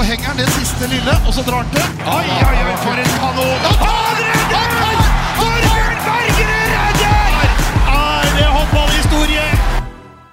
[0.00, 1.88] så henger han det siste lille, og så drar han til.
[2.08, 3.64] Oi, oi, oi, for en kanon!
[3.68, 5.02] Og han redder!
[5.36, 7.50] Torbjørn Bergerud redder!
[7.90, 9.42] Er det håndballhistorie?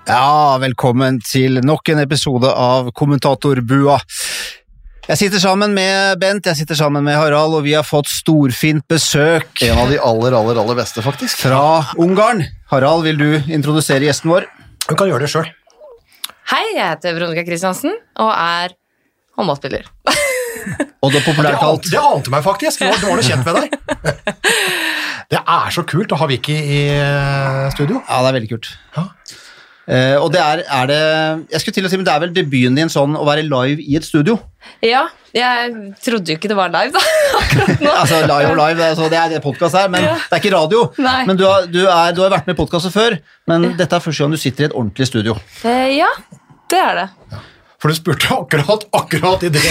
[0.08, 0.30] Ja,
[0.64, 4.00] velkommen til nok en episode av Kommentatorbua.
[5.10, 8.88] Jeg sitter sammen med Bent, jeg sitter sammen med Harald, og vi har fått storfint
[8.88, 11.44] besøk En av de aller, aller, aller beste, faktisk.
[11.44, 12.46] fra Ungarn.
[12.72, 14.48] Harald, vil du introdusere gjesten vår?
[14.88, 15.52] Du kan gjøre det sjøl.
[16.56, 18.78] Hei, jeg heter Veronica Christiansen og er
[19.38, 19.88] håndballspiller.
[21.06, 22.82] Og det er populært kalt Det ante meg faktisk.
[22.84, 23.68] Nå var du kjent med deg.
[25.32, 28.00] Det er så kult å ha Vicky i eh, studio.
[28.08, 28.70] Ja, det er veldig kult.
[28.96, 29.04] Ja.
[29.88, 30.96] Uh, og det er, er det
[31.54, 33.80] Jeg skulle til å si, men det er vel debuten din sånn å være live
[33.80, 34.34] i et studio?
[34.84, 37.04] Ja, jeg trodde jo ikke det var live da,
[37.40, 37.94] akkurat nå.
[37.94, 40.18] Altså live og live, altså, det er det podkast her, men Ja.
[40.20, 40.82] det er ikke radio.
[41.00, 41.22] Nei.
[41.30, 43.16] Men du har, du, er, du har vært med i podkaster før,
[43.48, 45.38] men dette er første gang du sitter i et ordentlig studio.
[45.64, 46.12] Uh, ja,
[46.68, 47.08] det er det.
[47.78, 49.62] For du spurte akkurat akkurat i det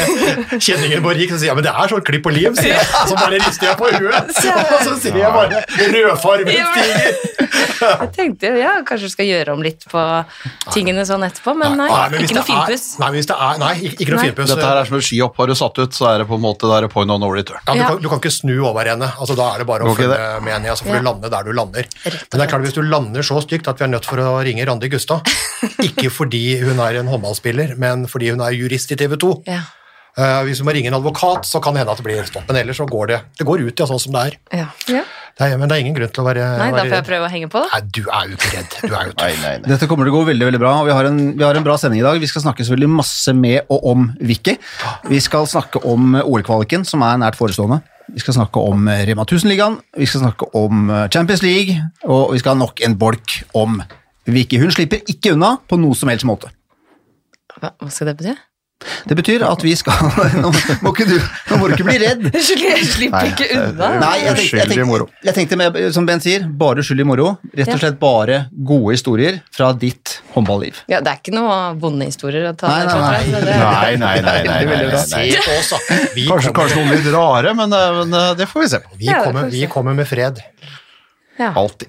[0.62, 2.86] kjenningen vår gikk, så sier jeg men det er sånn klipp og liv, sier jeg.
[3.10, 4.30] Så bare rister jeg på huet,
[4.76, 5.64] og så sier jeg bare
[5.96, 6.68] rødfarget Ja.
[6.76, 7.22] stiger.
[7.76, 10.00] Jeg tenkte ja, kanskje du skal gjøre om litt på
[10.72, 12.84] tingene sånn etterpå, men nei, men ikke noe det finpuss.
[13.02, 14.24] Nei, hvis det er, nei, ikke, noe Nei.
[14.30, 14.48] finpuss.
[14.52, 15.36] Dette her er som et skihopp.
[15.42, 17.28] Har du satt ut, så er det på en måte er det point on no
[17.34, 17.60] return.
[17.68, 19.10] Ja, du, kan, du kan ikke snu over henne.
[19.20, 20.16] Altså, da er det bare å følge
[20.46, 21.02] med henne, så får Ja.
[21.04, 21.88] du lande der du lander.
[22.06, 24.32] Men det er klart, hvis du lander så stygt at vi er nødt for å
[24.46, 25.28] ringe Randi Gustad,
[25.88, 29.32] ikke fordi hun er en håndballspiller, men fordi hun er jurist i TV 2.
[29.48, 29.62] Ja,
[30.16, 32.46] Eh, hvis hun må ringe en advokat, så kan det hende at det blir stopp,
[32.48, 34.36] men ellers så går det, det går ut ja, sånn som det er.
[34.62, 34.68] ja.
[34.88, 35.02] ja.
[35.36, 35.58] det er.
[35.60, 37.50] Men det er ingen grunn til å være, Nei, da får jeg prøve å henge
[37.52, 37.68] på da.
[37.74, 38.78] Nei, du er jo ikke redd.
[38.80, 39.44] Du er jo tøff.
[39.66, 41.68] Dette kommer til å gå veldig veldig bra, og vi har, en, vi har en
[41.68, 42.22] bra sending i dag.
[42.22, 44.56] Vi skal snakke selvfølgelig masse med og om Vicky.
[45.12, 47.82] Vi skal snakke om OL-kvaliken, som er nært forestående.
[48.08, 52.54] Vi skal snakke om Rema 1000-ligaen, vi skal snakke om Champions League, og vi skal
[52.54, 53.82] ha nok en bolk om
[54.30, 54.62] Vicky.
[54.62, 56.54] Hun slipper ikke unna på noe som helst måte.
[57.60, 58.36] Hva, hva skal det bety?
[59.08, 59.96] Det betyr at vi skal
[60.42, 60.50] Nå
[60.84, 61.14] må, ikke du,
[61.48, 62.26] nå må du ikke bli redd.
[62.36, 63.86] Jeg slipper ikke unna.
[64.02, 67.30] Nei, jeg tenkte, jeg tenkte, jeg tenkte med, som Ben sier, bare uskyldig moro.
[67.56, 70.82] Rett og slett bare gode historier fra ditt håndballiv.
[70.92, 73.40] Ja, det er ikke noe vonde historier å ta Nei, nei, nei.
[73.48, 74.38] det- Nei, nei, nei.
[74.44, 78.98] nei, nei, Kanskje, noen litt rare, men, eh, men eh, det får vi se på.
[79.00, 80.44] vi, kommer, vi kommer med fred.
[81.38, 81.50] Ja.
[81.54, 81.88] Alltid.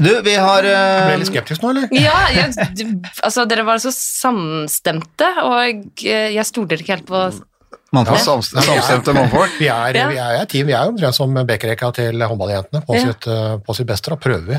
[0.00, 0.72] Du, vi har Ble
[1.12, 1.88] eh, litt skeptisk nå, eller?
[1.92, 7.26] Ja, jeg, du- altså dere var så samstemte, og eh, jeg stoler ikke helt på
[7.94, 8.18] Mannfolk.
[8.20, 9.52] Samst- Samstemte mannfolk.
[9.60, 10.08] Vi er, Ja.
[10.10, 13.06] vi er et team, vi er omtrent som bekkerekka til håndballjentene på, Ja.
[13.12, 14.10] sitt, eh, på sitt beste.
[14.10, 14.58] Da prøver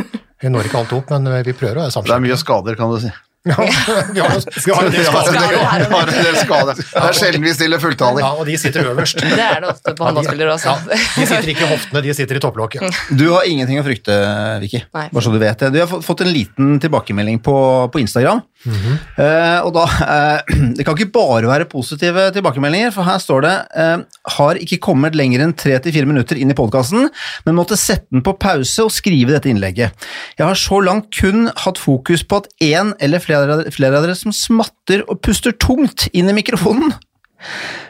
[0.44, 2.90] Vi når ikke alt opp, men vi prøver å være Det er mye skader, kan
[2.90, 3.08] du si.
[3.44, 5.32] Ja, vi har jo vi har det skadet.
[5.36, 6.74] det- en del skader.
[6.78, 8.22] Det er sjelden vi stiller fulltallig.
[8.24, 9.20] Ja, og de sitter øverst.
[9.20, 10.72] Det er det ofte på håndballspillere også.
[10.72, 13.00] Ja, de sitter ikke i hoftene, de sitter i topplokket.
[13.20, 14.16] Du har ingenting å frykte,
[14.64, 14.80] Vicky.
[14.94, 15.72] Bare så du vet det.
[15.74, 17.56] Du har fått- fått en liten tilbakemelding på,
[17.92, 18.40] på Instagram.
[18.64, 23.54] Eh, og da, uh, Det kan ikke bare være positive tilbakemeldinger, for her står det
[23.76, 24.04] uh,
[24.38, 27.10] har ikke kommet lenger enn tre til fire minutter inn i podkasten,
[27.44, 30.06] men måtte sette den på pause og skrive dette innlegget.
[30.38, 34.16] Jeg har så langt kun hatt fokus på at én eller flere, flere av dere
[34.18, 36.94] som smatter og puster tungt inn i mikrofonen.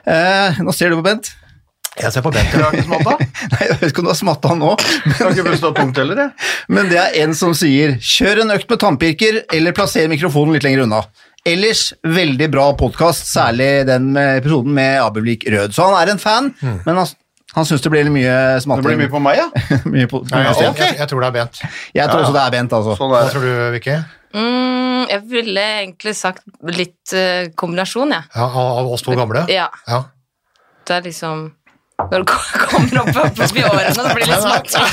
[0.05, 1.31] Nå ser du på Bent.
[2.01, 2.51] Jeg ser på Bent.
[2.51, 3.13] Du har ikke smatta.
[3.55, 4.71] Nei, Jeg vet ikke om du har smatta nå,
[5.05, 6.49] Men, har ikke bestått punkt heller, jeg.
[6.75, 10.67] men det er en som sier 'kjør en økt med tannpirker', eller plasser mikrofonen litt
[10.67, 11.05] lenger unna.
[11.47, 15.75] Ellers veldig bra podkast, særlig den med episoden med Aberblik Rød.
[15.77, 17.07] Så han er en fan, men han,
[17.55, 19.49] han syns det blir litt mye Det blir mye på meg, ja.
[19.95, 21.61] Mye på, Ja, jeg, jeg, jeg, jeg tror det er Bent.
[21.95, 22.97] Jeg tror også det er Bent, altså.
[22.99, 23.99] Sånn Hva er tror du, Vicky?
[24.35, 26.43] Mm, jeg ville egentlig sagt
[26.75, 28.27] litt uh, kombinasjon, jeg.
[28.35, 29.45] Ja, av av oss to gamle?
[29.53, 29.69] Ja.
[29.87, 30.01] Ja.
[30.89, 31.45] Det er liksom
[31.95, 34.71] Når du kommer opp, opp forbi årene, så blir det litt smått.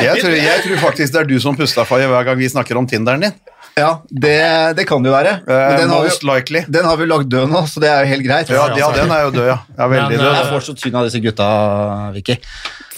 [0.00, 2.78] Jeg tror, jeg tror faktisk det er du som puster for hver gang vi snakker
[2.78, 3.34] om Tinderen din.
[3.78, 4.36] Ja, det,
[4.78, 5.32] det kan det jo være.
[5.46, 6.62] Men Eh, den har, most likely.
[6.68, 8.50] den har vi lagd død nå, så det er jo helt greit.
[8.52, 9.56] Ja, ja, den er jo død, ja.
[9.78, 10.26] ja veldig død.
[10.36, 11.48] Jeg får så tynn av disse gutta,
[12.16, 12.36] Vicky.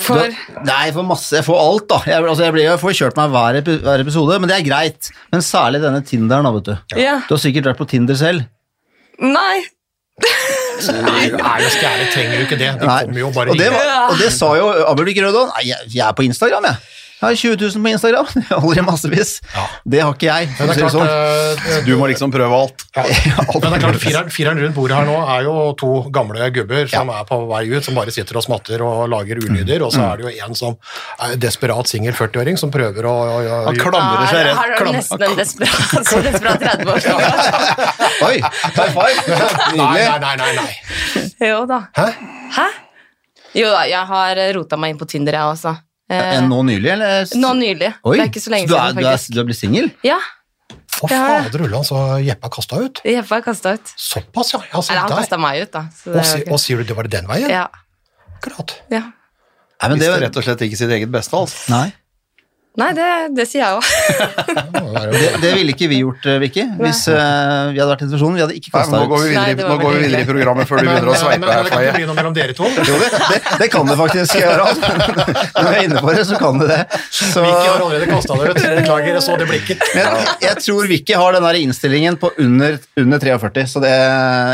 [0.03, 2.01] For Du- Nei, for masse, jeg får alt, da.
[2.13, 4.67] Jeg, altså, jeg, blir, jeg får kjørt meg hver, epi- hver episode, men det er
[4.69, 5.13] greit.
[5.33, 6.99] Men særlig denne Tinderen, da, vet du.
[7.03, 7.19] Ja.
[7.29, 8.49] Du har sikkert vært på Tinder selv.
[9.23, 9.63] Nei.
[10.91, 11.29] Nei,
[11.63, 12.71] jo skære, trenger du ikke det.
[12.81, 15.53] De kommer jo bare og, det var, og det sa jo Abel Rødon.
[15.57, 16.77] Nei, jeg, jeg er på Instagram, jeg.
[17.23, 18.27] Jeg har 20 000 på Instagram.
[18.35, 19.29] det holder i massevis.
[19.87, 20.49] Det har ikke jeg.
[20.59, 21.07] Men det er klart, sånn.
[21.71, 22.83] eh, Du må liksom prøve alt.
[23.03, 23.45] Ja.
[23.63, 26.91] Men det er klart, fireren, fireren rundt bordet her nå er jo to gamle gubber
[26.91, 30.03] som er på vei ut, som bare sitter og smatter og lager ulyder, og så
[30.11, 30.75] er det jo en som
[31.23, 34.59] er desperat singel 40-åring som prøver å, å, å Han klamrer seg rett.
[34.59, 37.23] Her har du nesten en desperat, så desperat 30-åring?
[38.27, 39.39] Oi, high five!
[39.79, 39.79] Nydelig.
[39.79, 41.25] nei, nei, nei, nei.
[41.53, 41.81] Jo da.
[41.97, 42.09] Hæ?
[42.59, 42.67] Hæ?
[43.63, 45.75] Jo da, jeg har rota meg inn på Tinder, jeg også.
[46.11, 47.27] Eh, Enn nå nylig, eller?
[47.39, 47.93] Nå nylig.
[48.05, 49.35] Oi, Det er ikke så lenge du er, siden, du er, faktisk.
[49.35, 49.91] du er blitt singel?
[50.07, 50.19] Ja.
[51.03, 53.01] Å, fader ullan, så Jeppe har kasta ut.
[53.07, 53.95] Jeppe har kasta ut.
[53.97, 54.61] Såpass, ja.
[54.73, 55.87] ja se Eller han kasta meg ut, da.
[55.97, 57.51] Så Og, er og sier du det var den veien?
[57.51, 57.67] ja.
[58.37, 58.75] Akkurat.
[58.91, 59.05] ja.
[59.83, 61.71] Nei, men det, rett og slett ikke sitt eget beste, altså.
[61.71, 61.89] nei.
[62.81, 63.85] Nei, det, det sier jeg òg.
[65.13, 68.37] Det Det, ville ikke vi gjort, eh, Vicky, hvis uh, vi hadde vært i situasjonen.
[68.39, 69.03] Vi hadde ikke kasta ut.
[69.03, 71.13] nå går vi videre, Nei, nå går vi videre i programmet før du begynner å
[71.13, 72.69] men, sveipe men her, det kan ikke bli noe mellom dere to.
[72.93, 74.81] Jo, det, det, det kan det faktisk, Harald.
[74.83, 76.79] Når vi er inne på det, så kan det det.
[77.11, 78.61] Så, Vicky har allerede kasta det ut.
[78.63, 79.85] Beklager, jeg så det blikket.
[79.93, 83.93] men jeg, jeg tror Vicky har den der innstillingen på under, under 43, så det,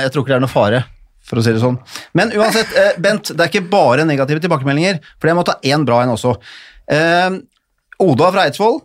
[0.06, 0.82] jeg tror ikke det er noe fare.
[1.29, 1.76] For å si det sånn.
[2.19, 5.87] Men uansett, eh, Bent, det er ikke bare negative tilbakemeldinger, for jeg må ta én
[5.87, 6.35] bra en også.
[7.98, 8.80] Oda fra Eidsvoll,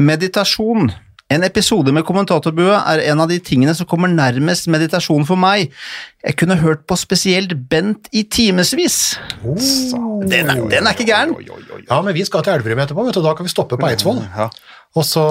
[0.00, 0.92] meditasjon.
[1.32, 5.72] En episode med kommentatorbue er en av de tingene som kommer nærmest meditasjon for meg.
[6.24, 8.98] Jeg kunne hørt på spesielt Bent i timevis.
[9.42, 11.32] Den, er- den er ikke gæren.
[11.88, 13.22] Ja, men vi skal til Elverum etterpå, vet du.
[13.24, 14.20] da kan vi stoppe på Eidsvoll.
[14.36, 14.48] Ja.
[14.94, 15.22] Og så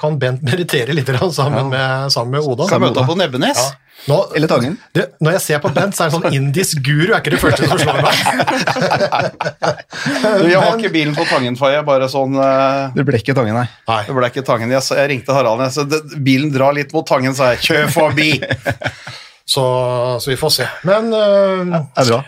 [0.00, 2.68] kan Bent meritere litt sammen, sammen, med, sammen med Oda.
[2.70, 3.60] Skal møte opp på Nebbenes.
[3.60, 3.74] Ja.
[4.06, 4.76] Nå, Eller Tangen.
[4.94, 7.40] det, når jeg ser på Bent, så er det sånn indisk guru er ikke det
[7.42, 8.16] første som slår meg.
[10.36, 11.80] Du, jeg har ikke bilen på Tangen, Faye.
[11.86, 12.92] Bare sånn uh...
[12.94, 13.66] Det ble ikke Tangen, nei.
[13.88, 14.00] Nei.
[14.06, 14.72] Det ble ikke Tangen.
[14.72, 15.64] Jeg, jeg ringte Harald.
[15.66, 17.64] Jeg sa bilen drar litt mot Tangen, sa jeg.
[17.66, 18.30] Kjør forbi!
[19.46, 19.62] Så,
[20.18, 20.64] så vi får se.
[20.82, 22.22] Men uh, Det er bra.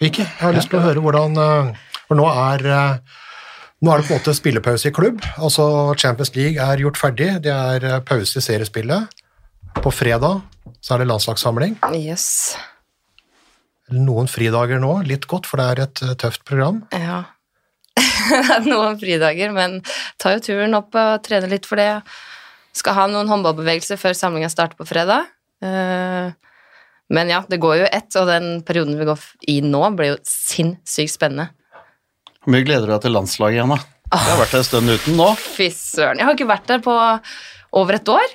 [0.00, 0.22] Ikke.
[0.22, 1.72] jeg har lyst til å høre hvordan uh,
[2.06, 3.18] For nå er øh,
[3.80, 5.22] nå er det på en måte spillepause i klubb.
[5.40, 5.64] altså
[5.96, 7.30] Champions League er gjort ferdig.
[7.46, 9.08] Det er øh, pause i seriespillet.
[9.80, 10.42] På fredag
[10.82, 11.78] så er det landslagssamling.
[11.96, 12.56] Yes.
[13.90, 16.82] Noen fridager nå, litt godt, for det er et øh, tøft program.
[16.92, 17.22] Ja.
[18.70, 19.80] noen fridager, men
[20.20, 22.02] tar jo turen opp og trener litt for det.
[22.76, 25.26] Skal ha noen håndballbevegelser før samlinga starter på fredag.
[25.64, 26.30] Eh,
[27.10, 30.18] Men ja, det går jo ett, og den perioden vi går i nå, blir jo
[30.22, 31.48] sinnssykt spennende.
[32.40, 33.80] Hvor mye gleder du deg til landslaget igjen, da?
[34.10, 35.26] Jeg har vært en stund uten nå.
[35.38, 36.18] Fy søren.
[36.18, 36.94] Jeg har ikke vært der på
[37.78, 38.32] over et år.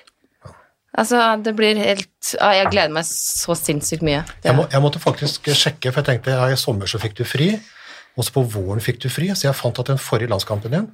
[0.96, 4.22] Altså, det blir helt Jeg gleder meg så sinnssykt mye.
[4.46, 7.26] Jeg, må, jeg måtte faktisk sjekke, for jeg tenkte ja, i sommer så fikk du
[7.28, 7.50] fri,
[8.16, 10.88] og så på våren fikk du fri, så jeg fant at den forrige landskampen din,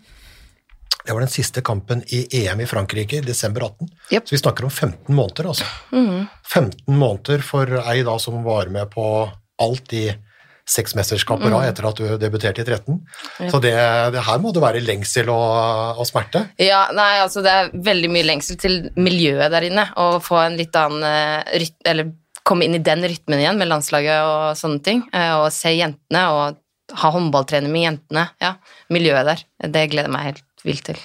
[1.02, 3.92] det var den siste kampen i EM i Frankrike i desember 18.
[4.14, 4.25] Yep.
[4.25, 5.68] Så vi snakker om 15 måneder, altså.
[5.92, 9.06] 15 måneder for ei da som var med på
[9.62, 10.07] alt i
[10.71, 13.01] seks mesterskaper rad etter at du debuterte i 13.
[13.51, 13.73] Så det,
[14.15, 16.45] det her må det være lengsel og, og smerte.
[16.62, 20.57] Ja, nei, altså det er veldig mye lengsel til miljøet der inne, Å få en
[20.59, 22.13] litt annen eh, ryt eller
[22.47, 26.23] komme inn i den rytmen igjen med landslaget og sånne ting, eh, og se jentene
[26.33, 26.62] og
[27.01, 28.56] ha håndballtrening med jentene, ja,
[28.91, 31.03] miljøet der, det gleder jeg meg helt vilt til.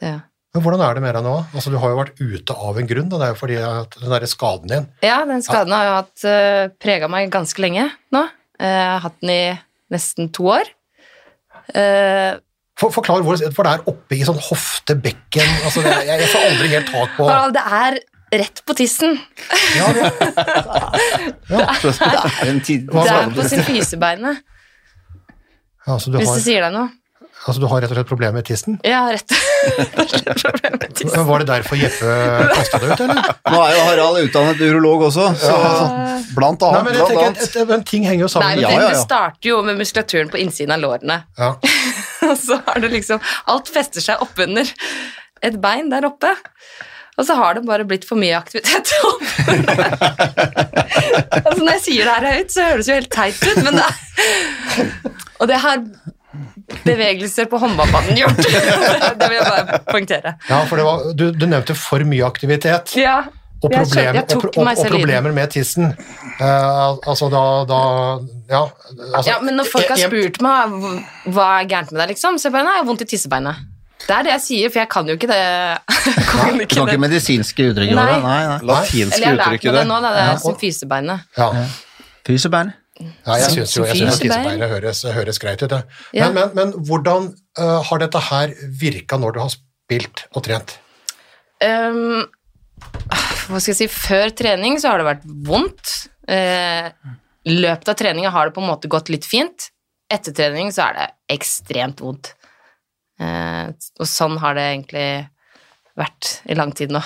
[0.00, 0.12] Det,
[0.54, 1.34] Men hvordan er det med deg nå?
[1.52, 3.58] Altså, du har jo vært ute av en grunn, det er jo fordi
[3.98, 4.88] den der skaden din.
[5.04, 8.24] ja, den skaden har jo hatt uh, prega meg ganske lenge nå.
[8.62, 9.42] Eh, Jeg har hatt den i
[9.92, 10.70] nesten to år.
[11.74, 12.38] Eh,
[12.78, 16.46] For, forklar hvor, for det er oppe i sånn hoftebekken, altså det, jeg, jeg får
[16.48, 17.98] aldri helt tak på det er
[18.42, 19.18] rett på tissen.
[19.76, 20.08] ja, det,
[21.52, 22.48] Det er
[22.88, 24.40] Det er på symfysebeinet,
[25.82, 26.88] ja, altså, du, hvis det sier deg noe.
[27.46, 28.78] Altså, du har rett og slett problemer med tissen.
[28.86, 29.32] Ja, rett.
[29.32, 31.12] og slett problemer med tissen.
[31.16, 32.16] Men Var det derfor Jeppe
[32.54, 33.30] kasta det ut, eller?
[33.52, 35.56] Nå er jo Harald utdannet urolog også, så
[36.36, 36.84] Blant Nei, annet.
[36.86, 37.42] men jeg blant annet.
[37.42, 38.48] et, et, men ting henger jo sammen.
[38.48, 41.18] Nei, men Ja, det, ja, det starter jo med muskulaturen på innsiden av lårene.
[41.38, 41.50] Ja.
[42.30, 43.18] Og så har det liksom
[43.50, 44.68] Alt fester seg oppunder
[45.42, 46.30] et bein der oppe.
[47.20, 48.88] Og så har det bare blitt for mye aktivitet.
[51.42, 53.76] altså Når jeg sier det her høyt, så høres det jo helt teit ut, men
[53.76, 53.92] det er
[55.42, 55.82] Og det har
[56.86, 58.40] bevegelser på håndballbanen gjort.
[59.20, 60.34] det vil jeg bare poengtere.
[60.48, 62.94] Ja, for det var, du, du nevnte for mye aktivitet.
[62.98, 63.22] Ja,
[63.62, 65.92] Og, problem, jeg og, og, meg og selv og problemer med tissen.
[66.40, 67.82] Uh, altså da, da
[68.50, 68.62] Ja.
[69.12, 70.72] Altså, Ja, men når folk har spurt meg
[71.30, 73.68] hva- er gærent med deg, liksom, så jeg bare nei, jeg har vondt i tissebeinet.
[74.02, 75.42] Det er det jeg sier, for jeg kan jo ikke det.
[76.32, 78.06] Kan Du ikke kan ikke medisinske uttrykk Nei.
[78.18, 78.56] Nei, nei.
[78.66, 81.20] Latinske lært uttrykket det nå, da, det Ja, er fysebeinet symfysebeinet.
[81.38, 81.66] ja.
[82.26, 82.72] Fysebein.
[83.26, 84.62] Ja, jeg syns jo jeg synes Fysebein.
[84.70, 85.72] høres, høres greit ut.
[85.72, 85.98] jeg.
[86.18, 86.28] Ja.
[86.28, 87.30] Men, men, men hvordan
[87.60, 90.76] uh, har dette her virka når du har spilt og trent?
[91.62, 92.24] Um,
[93.48, 95.96] hva skal jeg si, før trening så har det vært vondt.
[96.28, 96.88] Uh,
[97.48, 99.68] løpet av treninga har det på en måte gått litt fint.
[100.12, 102.34] Etter trening så er det ekstremt vondt.
[103.22, 105.06] Uh, og sånn har det egentlig
[105.98, 107.02] vært i lang tid nå.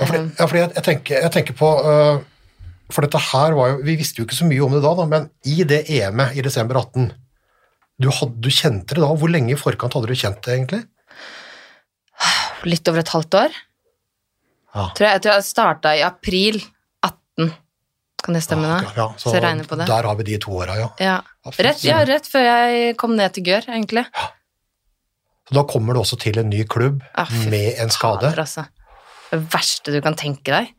[0.00, 2.22] Ja, fordi, ja, fordi jeg, jeg, tenker, jeg tenker på øh,
[2.90, 5.04] For dette her var jo Vi visste jo ikke så mye om det da, da
[5.08, 7.12] men i det EM-et i desember 18
[8.02, 9.10] du, hadde, du kjente det da?
[9.14, 10.80] Hvor lenge i forkant hadde du kjent det, egentlig?
[12.66, 13.54] Litt over et halvt år.
[14.72, 14.86] Ja.
[14.96, 16.58] Tror jeg, jeg tror jeg starta i april
[17.04, 17.52] 18.
[18.22, 18.92] Kan det stemme, da?
[18.96, 19.86] Ja, så Så jeg regner på det.
[19.90, 20.88] Der har vi de to åra, ja.
[21.02, 21.16] Ja.
[21.44, 24.04] Ja, Rett, ja, rett før jeg kom ned til Gør, egentlig.
[25.48, 28.30] Så da kommer du også til en ny klubb Ah, med en skade.
[28.30, 28.66] Fader, altså.
[29.32, 30.70] Det verste du kan tenke deg.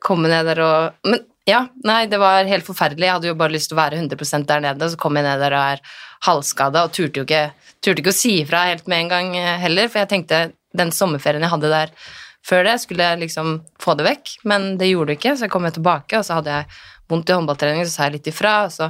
[0.00, 3.06] Komme ned der og Men ja, nei, det var helt forferdelig.
[3.06, 5.42] Jeg hadde jo bare lyst til å være 100% der nede, så kom jeg ned
[5.42, 5.82] der og er
[6.26, 7.44] halvskada og turte jo ikke,
[7.82, 10.40] turte ikke å si ifra helt med en gang eh, heller, for jeg tenkte
[10.76, 11.94] den sommerferien jeg hadde der
[12.46, 15.52] før det, skulle jeg liksom få det vekk, men det gjorde det ikke, så jeg
[15.52, 16.80] kom jo tilbake, og så hadde jeg
[17.10, 18.88] vondt i håndballtrening, så sa jeg litt ifra, og så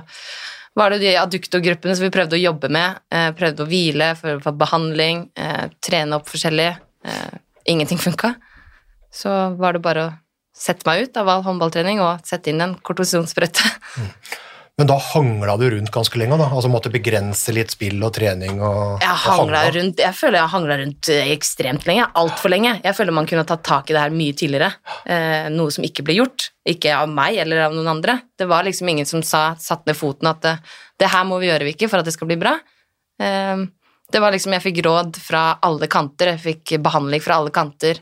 [0.78, 4.52] var det de adduktorgruppene som vi prøvde å jobbe med, eh, prøvde å hvile for,
[4.54, 6.70] behandling, eh, trene opp forskjellig.
[7.66, 8.34] Ingenting funka.
[9.10, 10.12] Så var det bare å
[10.60, 13.64] sette meg ut av all håndballtrening og sette inn en kortisonsprøyte.
[14.80, 16.46] Men da hangla du rundt ganske lenge, da?
[16.56, 20.78] Altså måtte begrense litt spill og trening og Jeg hangla rundt Jeg føler jeg hangla
[20.80, 22.06] rundt eh, ekstremt lenge.
[22.16, 22.78] Altfor lenge.
[22.80, 24.70] Jeg føler man kunne tatt tak i det her mye tidligere.
[25.04, 26.48] Eh, noe som ikke ble gjort.
[26.72, 28.14] Ikke av meg eller av noen andre.
[28.40, 30.54] Det var liksom ingen som sa, satt ned foten at det,
[31.04, 32.54] det her må vi gjøre, Vicky, for at det skal bli bra.
[33.20, 33.66] Eh,
[34.10, 36.32] det var liksom Jeg fikk råd fra alle kanter.
[36.32, 38.00] Jeg fikk behandling fra alle kanter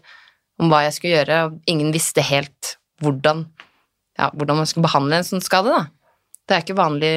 [0.58, 3.44] om hva jeg skulle gjøre, og ingen visste helt hvordan,
[4.18, 5.84] ja, hvordan man skulle behandle en sånn skade, da.
[6.48, 7.12] Det er ikke vanlig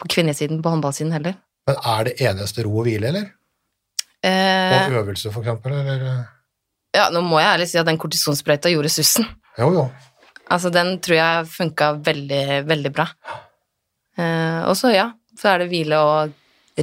[0.00, 1.36] på kvinnesiden på håndballsiden heller.
[1.68, 3.28] Men er det eneste ro og hvile, eller?
[4.24, 5.74] Eh, Og øvelse, for eksempel?
[5.78, 6.24] Eller?
[6.96, 9.28] Ja, nå må jeg ærlig si at den kortisonsprøyta gjorde sussen.
[9.60, 9.84] Jo, jo.
[10.50, 13.06] Altså, den tror jeg funka veldig, veldig bra.
[14.18, 16.32] Eh, og så, ja, så er det hvile og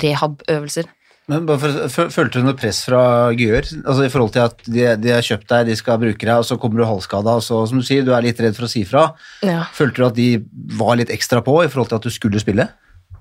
[0.03, 0.87] rehab-øvelser.
[1.31, 3.65] Men Følte du noe press fra Gyør?
[3.81, 6.45] Altså I forhold til at de, de har kjøpt deg, de skal bruke deg, og
[6.45, 8.69] så kommer du halvskada, og så, som du sier, du er litt redd for å
[8.69, 9.07] si fra.
[9.45, 9.63] Ja.
[9.73, 10.29] Følte du at de
[10.77, 12.67] var litt ekstra på i forhold til at du skulle spille?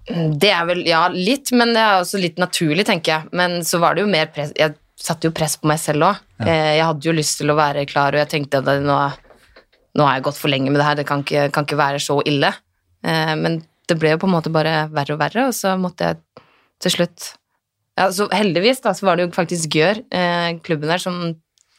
[0.04, 3.30] Det er vel, ja, litt, men det er også litt naturlig, tenker jeg.
[3.40, 6.20] Men så var det jo mer press Jeg satte jo press på meg selv òg.
[6.44, 6.58] Ja.
[6.76, 8.98] jeg hadde jo lyst til å være klar, og jeg tenkte at nå,
[9.96, 12.02] nå har jeg gått for lenge med det her, det kan ikke, kan ikke være
[12.04, 12.52] så ille.
[13.04, 16.10] Eh, men det ble jo på en måte bare verre og verre, og så måtte
[16.10, 16.44] jeg
[16.84, 17.32] til slutt
[17.98, 21.20] ja, så Heldigvis da, så var det jo faktisk Gjør, eh, klubben der, som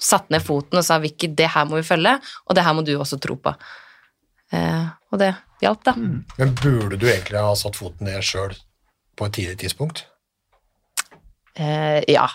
[0.01, 2.83] satte ned foten og sa Vicky, det her må vi følge, og det her må
[2.85, 3.55] du også tro på.
[4.53, 5.95] Eh, og det hjalp, da.
[5.95, 8.55] Men burde du egentlig ha satt foten ned sjøl
[9.15, 10.05] på et tidlig tidspunkt?
[11.55, 12.27] Eh, ja,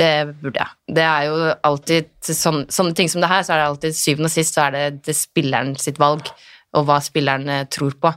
[0.00, 0.76] det burde jeg.
[0.96, 1.38] Det er jo
[1.68, 4.66] alltid sånne, sånne ting som det her, så er det alltid syvende og sist så
[4.66, 6.30] er det, det spilleren sitt valg,
[6.76, 8.12] og hva spilleren eh, tror på.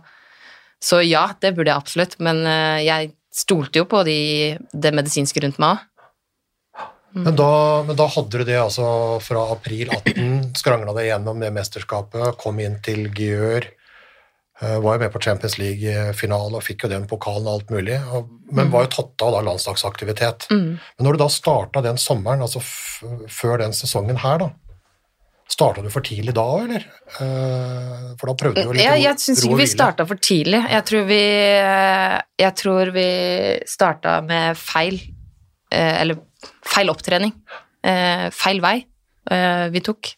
[0.82, 4.20] Så ja, det burde jeg absolutt, men eh, jeg stolte jo på de,
[4.72, 5.88] det medisinske rundt meg òg.
[7.12, 8.86] Men da, men da hadde du det altså
[9.20, 13.68] fra april 18, skrangla deg gjennom det mesterskapet, kom inn til Gjør,
[14.62, 17.98] eh, var jo med på Champions League-finale og fikk jo den pokalen og alt mulig,
[18.56, 20.48] men var jo tatt av da landslagsaktivitet.
[20.56, 24.50] Men når du da starta den sommeren, altså før den sesongen her, da,
[25.52, 26.86] starta du for tidlig da òg, eller?
[27.20, 30.62] Eh, for da prøvde du jo litt ja, jeg syns ikke vi starta for tidlig.
[30.72, 31.22] Jeg tror vi,
[32.46, 33.08] jeg tror vi
[33.70, 34.98] starta med feil
[35.72, 36.22] eh, Eller
[36.72, 37.36] feil opptrening.
[37.84, 38.78] Eh, Feil vei
[39.32, 40.14] eh, vi tok.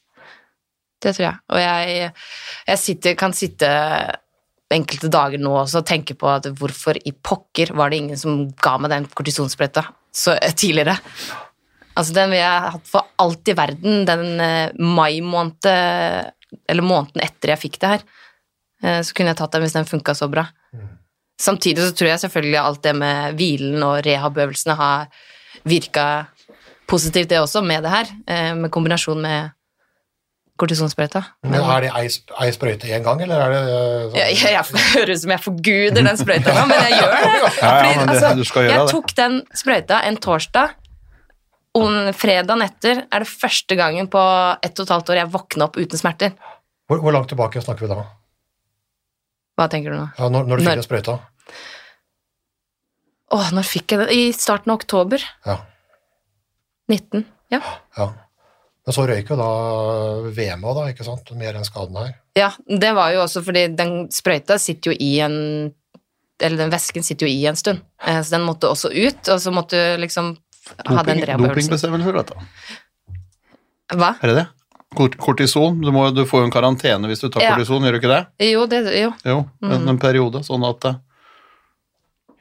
[1.04, 1.40] Det tror jeg.
[1.52, 2.12] Og jeg,
[2.70, 3.70] jeg sitter, kan sitte
[4.74, 8.46] enkelte dager nå også og tenke på at hvorfor i pokker var det ingen som
[8.64, 10.96] ga meg den kortisonsprøyta så tidligere.
[11.96, 15.68] Altså, den vil jeg ha hatt for alt i verden, den eh, mai måned,
[16.70, 18.04] eller måneden etter jeg fikk det her.
[18.84, 20.48] Eh, så kunne jeg tatt den hvis den funka så bra.
[21.42, 25.08] Samtidig så tror jeg selvfølgelig alt det med hvilen og rehabøvelsene har
[25.70, 26.08] virka
[26.90, 28.10] positivt, det også, med det her.
[28.28, 29.52] eh, Med kombinasjon med
[30.60, 31.22] kortisonsprøyta.
[31.50, 34.18] Men er det ei, sp- ei sprøyte én gang, eller er det sånn?
[34.20, 37.24] Jeg, jeg, jeg høres ut som jeg forguder den sprøyta nå, men jeg gjør det.
[37.58, 40.76] Fordi, altså, jeg tok den sprøyta en torsdag,
[41.74, 44.22] og fredagen etter er det første gangen på
[44.62, 46.34] ett og et halvt år jeg våkna opp uten smerter.
[46.90, 48.04] Hvor, hvor langt tilbake snakker vi da?
[49.58, 50.08] Hva tenker du nå?
[50.18, 51.20] Ja, når, når du fikk den sprøyta?
[53.34, 54.12] Åh, når fikk jeg den?
[54.14, 55.24] I starten av oktober.
[55.48, 55.58] Ja.
[56.92, 57.26] 19.
[57.54, 57.62] Ja.
[57.98, 58.10] ja.
[58.84, 59.50] Men så røyk jo da
[60.36, 61.32] VM-a, da, ikke sant?
[61.40, 62.18] Mer enn skaden her.
[62.38, 65.38] ja, det var jo også fordi den sprøyta sitter jo i en
[66.44, 69.40] Eller den væsken sitter jo i en stund, Eh, så den måtte også ut, og
[69.40, 70.34] så måtte du liksom
[70.86, 73.18] ha en dopingbestemmelser, vet du.
[73.98, 74.14] Hva?
[74.24, 74.48] Er det det?
[74.96, 75.80] Kort- Kortison.
[75.82, 77.54] Du, må, du får jo en karantene hvis du tar Ja.
[77.56, 78.52] kortison, gjør du ikke det?
[78.52, 79.14] Jo, det Jo.
[79.26, 79.88] Jo, en, Mm.
[79.90, 80.96] en periode, sånn at eh,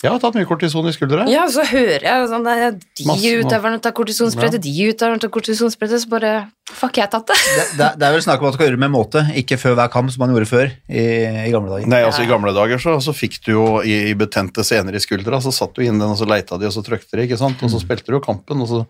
[0.02, 1.25] Jeg har tatt mye kortison i skuldre.
[1.30, 3.04] Ja, så hører jeg sånn der, De
[3.38, 4.62] utøverne tar kortisonsprøyte, Ja.
[4.64, 6.32] de utøverne tar kortisonsprøyte, så bare
[6.73, 7.37] Fuck, jeg har tatt det?
[7.44, 9.59] Det, det, det er vel snakk om at du skal gjøre det med måte, ikke
[9.61, 11.04] før hver kamp, som man gjorde før i,
[11.47, 11.87] i gamle dager.
[11.92, 15.02] Nei, altså I gamle dager så, så fikk du jo i, i betente scener i
[15.04, 17.38] skuldra, så satt du inn den, og så leita de, og så trøkte de, ikke
[17.38, 17.61] sant?
[17.62, 18.62] og så spilte du jo kampen.
[18.64, 18.80] Og så,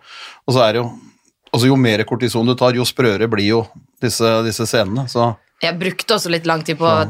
[0.47, 0.91] og så er det jo
[1.53, 3.65] altså Jo mer kortison du tar, jo sprøere blir jo
[4.01, 5.05] disse, disse scenene.
[5.11, 7.03] Så Jeg brukte også litt lang tid på å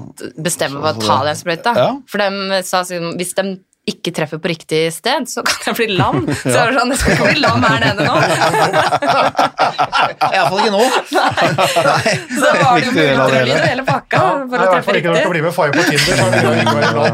[0.42, 1.74] bestemme meg for å ta den sprøyta.
[1.78, 1.90] Ja.
[2.10, 3.44] For de sa sånn Hvis de
[3.82, 6.22] ikke treffer på riktig sted, så kan jeg bli lam.
[6.42, 8.14] Så jeg var sånn, jeg skal ikke bli lam her nede nå.
[10.36, 10.84] Iallfall ikke nå.
[11.16, 11.48] Nei.
[12.30, 15.10] Så da var det jo ultralyd og hele pakka Nei, for å treffe riktig.
[15.18, 16.14] ikke bli med Faye på Tinder.
[17.00, 17.10] Nei.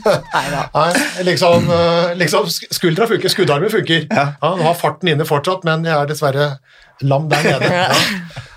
[0.00, 0.60] Neida.
[0.74, 0.90] Nei,
[1.30, 4.06] liksom, eh, liksom skuldra funker, skuddarmen funker.
[4.10, 4.34] Ja.
[4.42, 6.46] du har farten inne fortsatt, men jeg er dessverre
[7.06, 7.70] lam der nede.
[7.70, 7.86] Ja.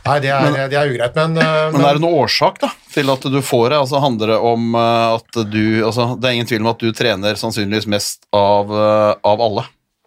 [0.04, 3.12] Nei, det er, det er ugreit, men, men, Men er det noen årsak da, til
[3.14, 3.78] at du får det?
[3.86, 6.92] Altså Handler det om eh, at du altså, Det er ingen tvil om at du
[6.96, 9.64] trener sannsynligvis mest av, eh, av alle.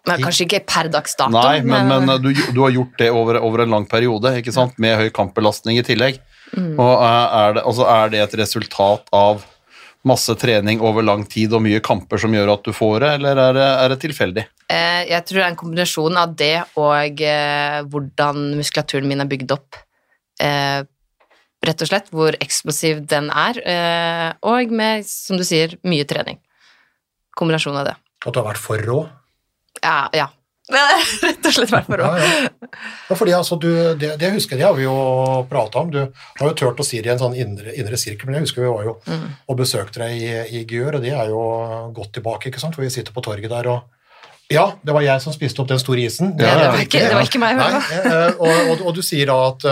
[0.07, 3.09] Men kanskje ikke per dags dato, Nei, men, men eh, du, du har gjort det
[3.11, 4.77] over, over en lang periode, ikke sant?
[4.81, 6.21] med høy kampbelastning i tillegg.
[6.55, 9.43] Og eh, er det, altså, er det et resultat av
[10.07, 13.41] masse trening over lang tid og mye kamper som gjør at du får det, eller
[13.41, 14.45] er det, er det tilfeldig?
[14.71, 19.29] Eh, jeg tror det er en kombinasjon av det og eh, hvordan muskulaturen min er
[19.29, 19.81] bygd opp.
[20.39, 20.81] Eh,
[21.67, 26.37] rett og slett hvor eksplosiv den er, eh, og med, som du sier, mye trening.
[27.37, 27.95] Kombinasjon av det.
[28.25, 28.99] at du har vært for rå.
[29.83, 30.27] Ja, ja.
[31.23, 32.07] rett og slett vært for rå.
[32.17, 32.69] Ja, ja.
[33.09, 34.95] ja, fordi altså, du, det, det husker jeg, det har vi jo
[35.49, 35.91] prata om.
[35.93, 38.47] Du har jo turt å si det i en sånn indre, indre sirkel, men jeg
[38.47, 38.95] husker vi var jo
[39.47, 41.43] og besøkte deg i, i Gjør, og det er jo
[41.95, 42.75] godt tilbake, ikke sant?
[42.75, 43.93] For vi sitter på torget der og
[44.51, 46.33] Ja, det var jeg som spiste opp den store isen.
[46.39, 48.11] Ja, det var ikke- det var ikke meg, Nei, fall.
[48.11, 49.65] eh, og, og, og du sier da at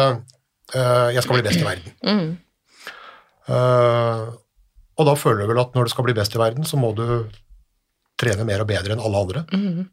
[0.74, 1.96] eh, jeg skal bli best i verden.
[2.06, 2.32] Mm.
[3.46, 4.34] Uh,
[4.98, 6.90] og da føler du vel at når du skal bli best i verden, så må
[6.98, 7.06] du
[8.18, 9.44] trene mer og bedre enn alle andre.
[9.52, 9.84] Mm.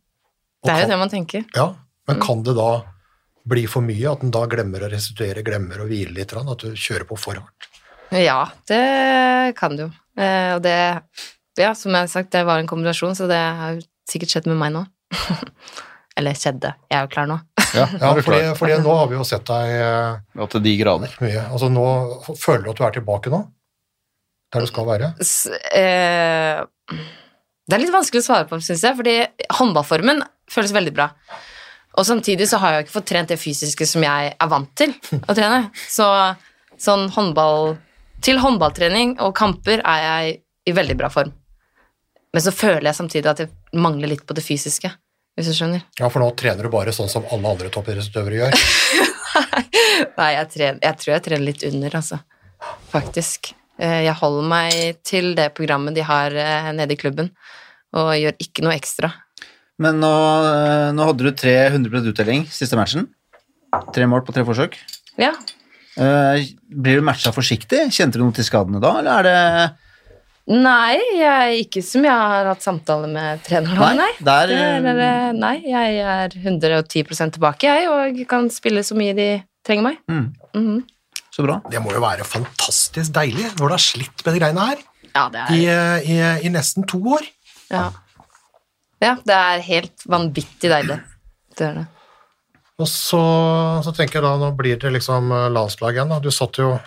[0.63, 1.45] Det er jo det man tenker.
[1.57, 1.69] ja,
[2.09, 2.71] men kan det da
[3.49, 6.79] bli for mye, at en da glemmer å restituere, glemmer å hvile litt, at du
[6.79, 7.69] kjører på for hardt?
[8.15, 9.91] Ja, det kan du jo.
[10.21, 10.79] Eh, og det
[11.59, 14.57] Ja, som jeg har sagt, det var en kombinasjon, så det har sikkert skjedd med
[14.61, 14.87] meg nå.
[16.17, 16.71] Eller skjedde.
[16.89, 17.37] Jeg er jo klar nå.
[17.75, 21.15] Ja, Ja, fordi, fordi nå har vi jo sett deg eh, Ja, til de grader.
[21.23, 21.45] mye.
[21.53, 21.87] Altså nå
[22.37, 23.43] føler du at du er tilbake nå?
[24.53, 25.13] Der du skal være?
[25.25, 26.61] S eh,
[27.69, 29.15] det er litt vanskelig å svare på, syns jeg, fordi
[29.57, 31.07] håndballformen føles veldig bra.
[31.97, 34.69] Og samtidig så har jeg jo ikke fått trent det fysiske som jeg er vant
[34.77, 34.93] til
[35.29, 35.71] å trene.
[35.89, 36.07] Så
[36.81, 37.77] sånn håndball
[38.23, 40.35] Til håndballtrening og kamper er jeg
[40.71, 41.33] i veldig bra form.
[42.33, 44.93] Men så føler jeg samtidig at jeg mangler litt på det fysiske,
[45.39, 45.83] hvis du skjønner.
[45.99, 48.57] Ja, for nå trener du bare sånn som alle andre toppidrettsutøvere gjør.
[50.19, 52.19] Nei, jeg, trener, jeg tror jeg trener litt under, altså.
[52.93, 53.53] Faktisk.
[53.81, 57.31] Eh, Jeg holder meg til det programmet de har eh, nede i klubben,
[57.97, 59.11] og gjør ikke noe ekstra.
[59.83, 60.13] Men nå,
[60.53, 63.09] eh, nå hadde du 300 uttelling siste matchen.
[63.97, 64.77] Tre mål på tre forsøk.
[65.21, 65.33] Ja.
[65.97, 67.87] Eh, Blir du matcha forsiktig?
[67.93, 69.82] Kjente du noe til skadene da, eller er det
[70.51, 74.09] Nei, jeg, ikke som jeg har hatt samtale med treneren om, nei.
[74.19, 78.97] Der, Det er, det er- nei, jeg er 110 tilbake, jeg, og kan spille så
[78.99, 79.29] mye de
[79.65, 79.99] trenger meg.
[80.11, 80.83] Mm, Mhm.
[81.33, 81.61] så bra.
[81.71, 84.77] Det må jo være fantastisk deilig når du har slitt med de greiene her
[85.15, 87.23] Ja, det i, er, i, i nesten to år.
[87.71, 87.93] ja.
[89.01, 91.01] ja, det er helt vanvittig deilig.
[91.57, 91.87] Det er det.
[92.81, 93.23] Og så,
[93.85, 96.09] så tenker jeg da, nå blir det liksom landslaget landslag igjen.
[96.09, 96.19] Da.
[96.19, 96.81] Du satt jo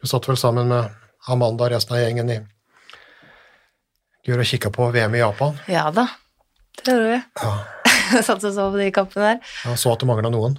[0.00, 0.90] du satt vel sammen med
[1.28, 2.38] Amanda og resten av gjengen i
[4.26, 5.56] Gjør og kikka på VM i Japan.
[5.70, 6.06] Ja da,
[6.82, 7.20] det gjorde vi.
[7.40, 7.52] Ja.
[8.26, 9.52] Satt og så på de kampene der.
[9.64, 10.58] Ja, så at du mangla noen.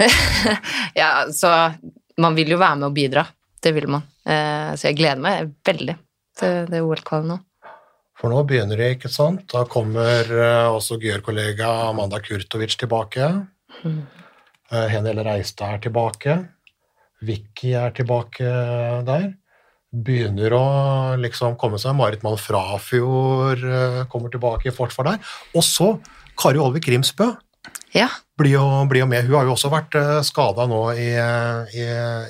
[1.00, 1.50] Ja, så
[2.20, 3.24] man vil jo være med og bidra.
[3.60, 4.04] Det vil man.
[4.24, 5.96] Eh, så jeg gleder meg veldig
[6.40, 7.38] til det OL-kvalet nå.
[8.20, 9.46] For nå begynner det, ikke sant.
[9.52, 13.30] Da kommer eh, også Gjør-kollega Amanda Kurtovic tilbake.
[13.84, 14.00] Mm.
[14.70, 16.36] Henel Reistad er tilbake.
[17.26, 18.50] Vicky er tilbake
[19.08, 19.30] der.
[19.90, 20.64] Begynner å
[21.18, 21.96] liksom komme seg.
[21.98, 25.30] Marit Mann Frafjord eh, kommer tilbake i forsvar der.
[25.58, 25.96] Og så
[26.38, 27.32] Kari Olvik Grimsbø
[27.92, 28.06] Ja,
[28.40, 29.26] blir jo, blir jo med.
[29.26, 31.08] Hun har jo også vært uh, skada nå i,
[31.76, 31.86] i,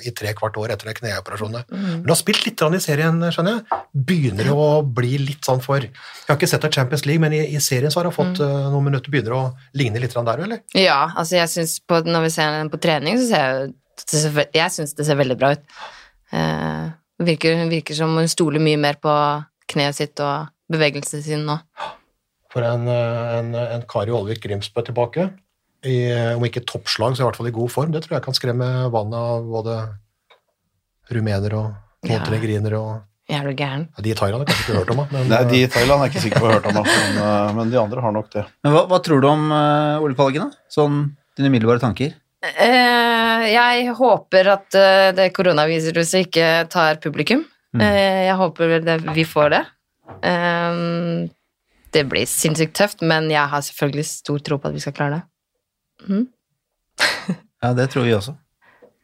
[0.09, 1.61] i tre kvart år etter kneoperasjonene.
[1.67, 1.85] kneoperasjonen.
[1.93, 3.79] Men hun har spilt litt i serien, skjønner jeg.
[4.09, 5.93] Begynner jo å bli litt sånn for Jeg
[6.27, 8.57] har ikke sett deg Champions League, men i, i serien så har hun fått mm.
[8.73, 9.13] noen minutter.
[9.13, 9.43] Begynner å
[9.77, 10.65] ligne litt der, eller?
[10.75, 14.73] ja altså jeg synes på, når vi ser henne på trening, så ser jeg Jeg
[14.73, 15.79] syns det ser veldig bra ut.
[16.33, 16.89] Eh,
[17.25, 19.13] virker, virker som hun stoler mye mer på
[19.71, 21.59] kneet sitt og bevegelsen sin nå.
[22.51, 25.29] For en, uh, en, en Kari Olvik Grimsbø tilbake.
[25.81, 25.95] I,
[26.35, 27.93] om ikke toppslag, så i hvert fall i god form.
[27.95, 29.77] Det tror jeg kan skremme vannet av både
[31.11, 31.71] rumenere og
[32.05, 32.19] Ja.
[32.19, 33.87] montenegrinere og Er du gæren?
[33.95, 36.01] ja, De i Thailand har jeg kanskje ikke hørt om, da, Nei, de i Thailand
[36.03, 38.11] er ikke sikker på å ha hørt om, da, men, eh, men de andre har
[38.11, 38.45] nok det.
[38.63, 40.65] Men hva, hva tror du om uh, Ole Palgen, da?
[40.69, 42.13] Sånn dine umiddelbare tanker?
[42.41, 47.43] Eh, jeg håper at eh, det koronaviruset ikke tar publikum.
[47.77, 49.61] Eh, jeg håper det, vi får det.
[50.25, 50.81] Eh,
[51.91, 55.19] det blir sinnssykt tøft, men jeg har selvfølgelig stor tro på at vi skal klare
[55.19, 56.23] det.
[57.61, 58.33] Ja, det tror vi også.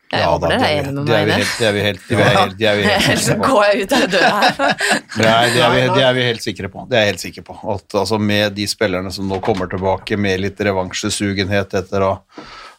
[0.08, 1.38] Jeg Ja, håper da, dere er det enige med er meg vi i det.
[1.38, 3.38] helt, det er vi helt, det er vi helt, det er vi helt Ellers sikre
[3.42, 3.48] på.
[3.52, 4.54] går jeg ut av døra her.
[5.28, 6.86] Nei, det er, vi, det er vi helt sikre på.
[6.88, 7.56] Det er jeg helt sikker på.
[7.76, 12.22] At altså, med de spillerne som nå kommer tilbake med litt revansjesugenhet etter, å-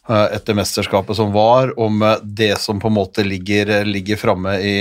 [0.09, 4.79] etter mesterskapet som var, om det som på en måte ligger, ligger framme i,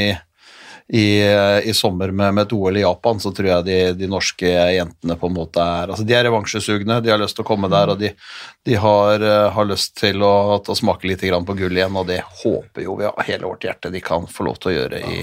[0.88, 1.22] i,
[1.64, 5.18] i sommer med, med et OL i Japan, så tror jeg de, de norske jentene
[5.20, 7.92] på en måte er altså De er revansjesugne, de har lyst til å komme der,
[7.92, 8.14] og de,
[8.64, 12.08] de har, eh, har lyst til å, å smake litt grann på gull igjen, og
[12.08, 15.04] det håper jo vi av hele vårt hjerte de kan få lov til å gjøre
[15.04, 15.20] i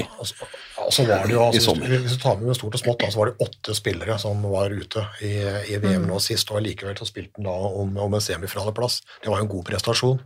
[0.76, 3.30] Så var det jo, altså, hvis, du tar med stort og smått, da, så var
[3.30, 5.32] det åtte spillere som var ute i,
[5.72, 9.00] i VM nå sist, og likevel så spilte han da om, om en semifinaleplass.
[9.24, 10.20] Det var jo en god prestasjon.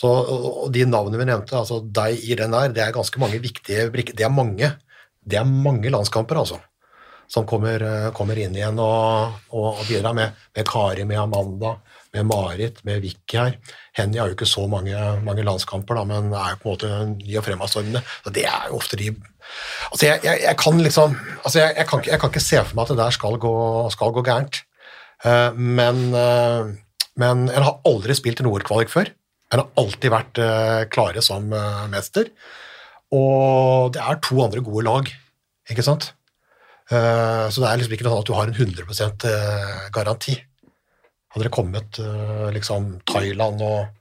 [0.00, 3.20] Så, og, og de navnene vi nevnte, altså deg i den der, det er ganske
[3.20, 4.16] mange viktige brikker.
[4.16, 4.72] Det er mange,
[5.20, 6.62] det er mange landskamper, altså.
[7.30, 11.76] Som kommer, eh, kommer inn igjen og, og, og bidrar med, med Kari, med Amanda,
[12.16, 13.58] med Marit, med Vicky her.
[13.94, 16.90] Henny har jo ikke så mange, mange landskamper, da, men er jo på en måte
[17.12, 18.02] ny og fremadstormende.
[18.24, 19.12] Så det er jo ofte de
[19.90, 22.76] Altså, jeg, jeg, jeg kan liksom altså jeg, jeg, kan jeg kan ikke se for
[22.76, 23.54] meg at det der skal gå,
[23.94, 24.62] skal gå gærent.
[25.24, 26.70] Uh, men, uh,
[27.20, 29.10] men en har aldri spilt i OL-kvalik før.
[29.50, 31.50] En har alltid vært uh, klare som
[31.90, 32.30] mester.
[33.10, 35.08] Og det er to andre gode lag,
[35.70, 36.12] ikke sant?
[36.90, 40.32] Så det er liksom ikke noe sånn at du har en 100 eh, garanti.
[41.30, 41.98] Hadde det kommet
[42.54, 43.99] liksom Thailand og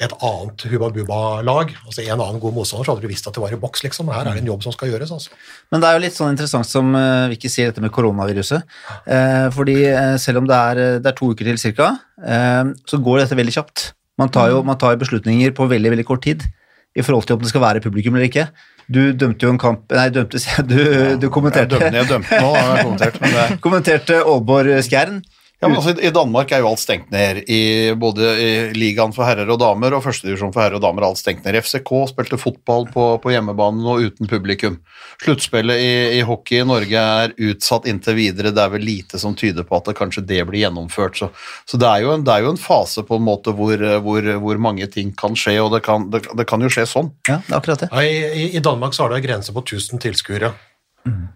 [0.00, 3.42] et annet Hubba Bubba-lag, altså en annen god motstander, så hadde du visst at det
[3.42, 4.08] var i boks, liksom.
[4.10, 5.36] Her er det en jobb som skal gjøres, altså.
[5.70, 8.66] Men det er jo litt sånn interessant som uh, Vicky sier dette med koronaviruset.
[9.06, 12.98] Uh, fordi uh, selv om det er, det er to uker til cirka, eh, så
[13.02, 13.92] går dette veldig kjapt.
[14.20, 16.44] Man tar jo man tar beslutninger på veldig, veldig kort tid
[16.92, 18.48] i forhold til om det skal være publikum eller ikke.
[18.92, 20.80] Du dømte jo en kamp Nei, dømte, du,
[21.22, 25.22] du kommenterte Jeg dømte, jeg dømte nå, har jeg kommentert, men det er kommenterte Aalborg-Skjern.
[25.62, 29.22] Ja, men altså, I Danmark er jo alt stengt ned, i både i ligaen for
[29.28, 31.04] herrer og damer og førstedivisjon for herrer og damer.
[31.06, 31.54] alt stengt ned.
[31.62, 34.80] FCK spilte fotball på, på hjemmebanen og uten publikum.
[35.22, 38.50] Sluttspillet i, i hockey i Norge er utsatt inntil videre.
[38.50, 41.22] Det er vel lite som tyder på at det kanskje det blir gjennomført.
[41.22, 41.30] Så,
[41.62, 44.32] så det, er jo en, det er jo en fase på en måte hvor, hvor,
[44.42, 47.14] hvor mange ting kan skje, og det kan, det, det kan jo skje sånn.
[47.30, 47.92] Ja, det er akkurat det.
[47.94, 48.02] Ja,
[48.34, 50.56] i, i, Danmark så har det en grense på 1000 tilskuere.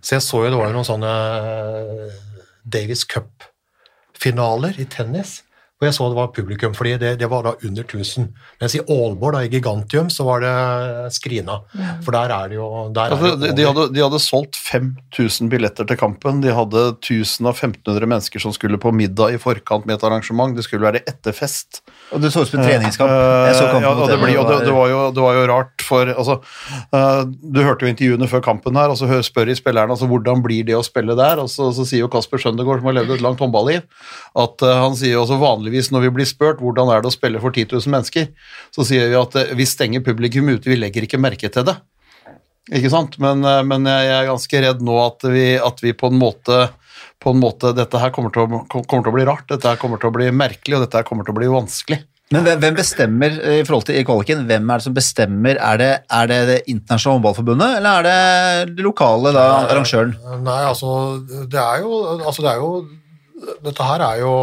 [0.02, 2.18] Så jeg så jo det var noen sånne eh,
[2.66, 3.06] Davis
[4.16, 5.42] Cup-finaler i tennis,
[5.76, 8.30] hvor jeg så det var publikum, fordi det, det var da under 1000.
[8.62, 10.52] Mens i Aalborg, da, i Gigantium, så var det
[11.12, 11.58] skrina.
[12.04, 14.56] For der er det jo der Altså, er de, det de, hadde, de hadde solgt
[14.56, 16.40] 5000 billetter til kampen.
[16.40, 20.56] De hadde 1000 av 1500 mennesker som skulle på middag i forkant med et arrangement.
[20.56, 21.82] Det skulle være etterfest.
[22.14, 23.12] Og du så ut som en treningskamp.
[23.12, 25.44] Jeg så kampen ja, og det, og det, var- det, var jo, det var jo
[25.52, 26.38] rart for altså,
[26.96, 27.20] eh,
[27.52, 30.64] Du hørte jo intervjuene før kampen her, og så spør de spillerne altså, hvordan blir
[30.72, 31.44] det å spille der.
[31.44, 33.84] Og så, så sier jo Kasper Schøndegård, som har levd et langt håndballiv,
[34.40, 37.14] at eh, han sier jo også vanligvis når vi blir spurt hvordan er det å
[37.14, 38.28] spille for 10 000 mennesker,
[38.74, 41.76] så sier vi at eh, vi stenger publikum ute, vi legger ikke merke til det.
[42.74, 43.18] Ikke sant?
[43.22, 46.66] Men, eh, men jeg er ganske redd nå at vi, at vi på en måte
[47.22, 49.78] på en måte, Dette her kommer til, å, kommer til å bli rart, dette her
[49.80, 52.02] kommer til å bli merkelig, og dette her kommer til å bli vanskelig.
[52.34, 55.56] Men hvem- bestemmer eh, i forhold til i kvaliken, hvem er det som bestemmer?
[55.56, 58.06] Er det, er det det internasjonale håndballforbundet, eller er
[58.66, 60.12] det det lokale, da, arrangøren?
[60.44, 60.92] Nei, altså
[61.24, 62.70] det er jo Altså det er jo
[63.64, 64.34] Dette her er jo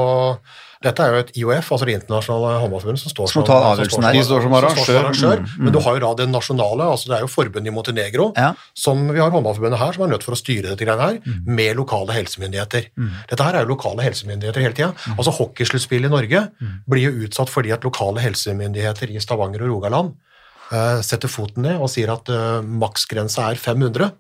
[0.84, 4.14] dette er jo et IOF, altså Det internasjonale håndballforbundet, som står Som som, her.
[4.14, 5.46] De står som arrangør.
[5.58, 8.54] Men du har jo da det nasjonale, altså det er jo forbundet i Montenegro, Ja.
[8.76, 11.46] som vi har håndballforbundet her, som er nødt for å styre dette greiene her, Mm.
[11.46, 12.90] med lokale helsemyndigheter.
[13.30, 14.94] Dette her er jo lokale helsemyndigheter hele tida.
[15.18, 16.84] Altså Hockeysluttspillet i Norge Mm.
[16.90, 20.14] blir jo utsatt fordi at lokale helsemyndigheter i Stavanger og Rogaland
[20.72, 24.12] uh, setter foten ned og sier at uh, maksgrensa er 500.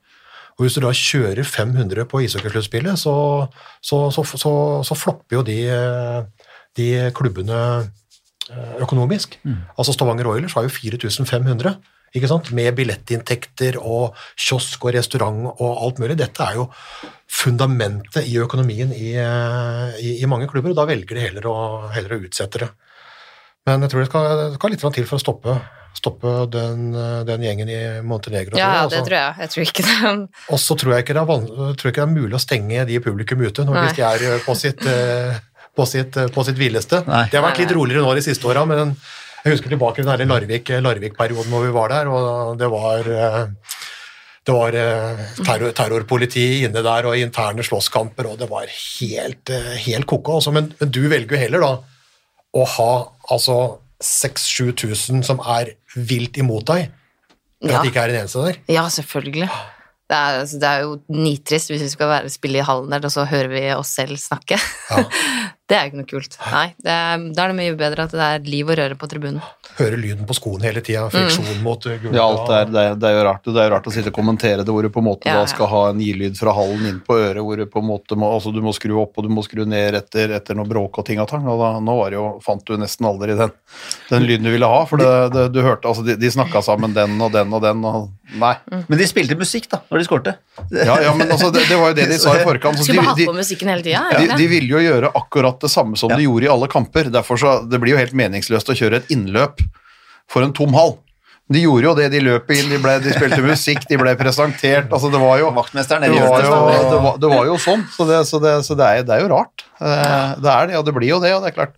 [0.59, 3.49] Og hvis du da kjører 500 på ishockeysluttspillet, så,
[3.81, 4.51] så, så, så,
[4.85, 6.21] så flopper jo de, eh,
[6.77, 7.59] de klubbene
[8.83, 9.39] økonomisk.
[9.43, 9.75] økonomisk.
[9.77, 11.75] Altså Stavanger Oilers har jo 4500,
[12.13, 12.51] ikke sant?
[12.53, 16.17] med billettinntekter og kiosk og restaurant og alt mulig.
[16.19, 16.67] Dette er jo
[17.29, 21.55] fundamentet i økonomien i, eh, i, i mange klubber, og da velger de heller å,
[21.95, 22.69] heller å utsette det.
[23.65, 25.55] Men jeg tror det skal, det skal litt til for å stoppe,
[25.95, 28.59] stoppe den, eh, den gjengen i Montenegro.
[28.59, 29.07] Ja, ja, tror jeg, det altså.
[29.07, 29.35] tror jeg.
[29.39, 30.43] Jeg tror ikke det.
[30.53, 32.85] Og så tror jeg ikke det er, van tror jeg ikke det mulig å stenge
[32.91, 35.41] de publikum ute når, hvis de er eh, på sitt, eh,
[35.75, 37.03] på sitt, eh, på sitt villeste.
[37.07, 37.25] Nei.
[37.31, 38.95] Det har vært litt roligere nå de siste åra, men
[39.43, 43.39] jeg husker tilbake den her Larvik- Larvik-perioden hvor vi var der, og det var eh,
[44.43, 49.73] det var eh, terror, terrorpoliti inne der og interne slåsskamper, og det var helt, eh,
[49.85, 50.35] helt koko.
[50.41, 51.73] Altså, men, men du velger jo heller da
[52.53, 52.89] å ha
[53.31, 53.55] altså
[54.03, 56.89] 6000-7000 som er vilt imot deg,
[57.63, 57.77] for Ja.
[57.79, 58.57] at det ikke er en eneste der.
[58.67, 59.47] Ja, selvfølgelig.
[60.11, 62.99] Det er, altså, det er jo nitrist hvis vi skal være, spille i hallen der,
[63.07, 64.59] og så hører vi oss selv snakke.
[64.91, 65.05] Ja.
[65.63, 66.33] Det er jo ikke noe kult.
[66.51, 69.07] Nei, det er, da er det mye bedre at det er liv og røre på
[69.07, 69.39] tribunen.
[69.77, 72.17] Høre lyden på skoene hele tida, friksjon mot uh, gulvet.
[72.19, 73.93] Ja, alt det er, det, er, det, er jo rart, det er jo rart å
[73.95, 76.35] sitte og kommentere det, hvor du på en måte Ja, da skal ha en gilyd
[76.35, 78.97] fra hallen inn på øret, hvor du på en måte må, altså du må skru
[79.05, 81.63] opp og du må skru ned etter, etter noe bråk og ting og tang, og
[81.63, 83.55] da, nå var det jo, fant du nesten aldri den,
[84.11, 86.91] den lyden du ville ha, for det, det, du hørte, altså de, de snakka sammen
[86.91, 88.53] den og den og den, og nei.
[88.91, 90.35] Men de spilte musikk, da, når de skårte.
[90.75, 92.77] Ja, ja, men altså, det, det var jo det de sa i forkant.
[92.77, 94.03] så Skulle bare hatt på musikken hele tida.
[94.19, 96.15] de, de ville jo gjøre akkurat det samme som Ja.
[96.17, 97.11] de gjorde i alle kamper.
[97.11, 99.59] Derfor så, Det blir jo helt meningsløst å kjøre et innløp
[100.27, 100.97] for en tom hall.
[101.51, 104.87] De gjorde jo det, de løp inn, de, ble, de spilte musikk, de ble presentert.
[104.89, 106.51] altså Det var jo, Vaktmesteren det var jo,
[106.89, 109.21] det var, det var jo sånn, så, det, så, det, så det, er, det er
[109.25, 109.65] jo rart.
[109.81, 111.33] Eh, Det er det, og det blir jo det.
[111.35, 111.75] og det er klart,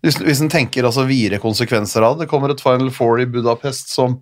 [0.00, 3.26] Hvis, hvis en tenker altså videre konsekvenser av det, det kommer et Final Four i
[3.26, 4.20] Budapest som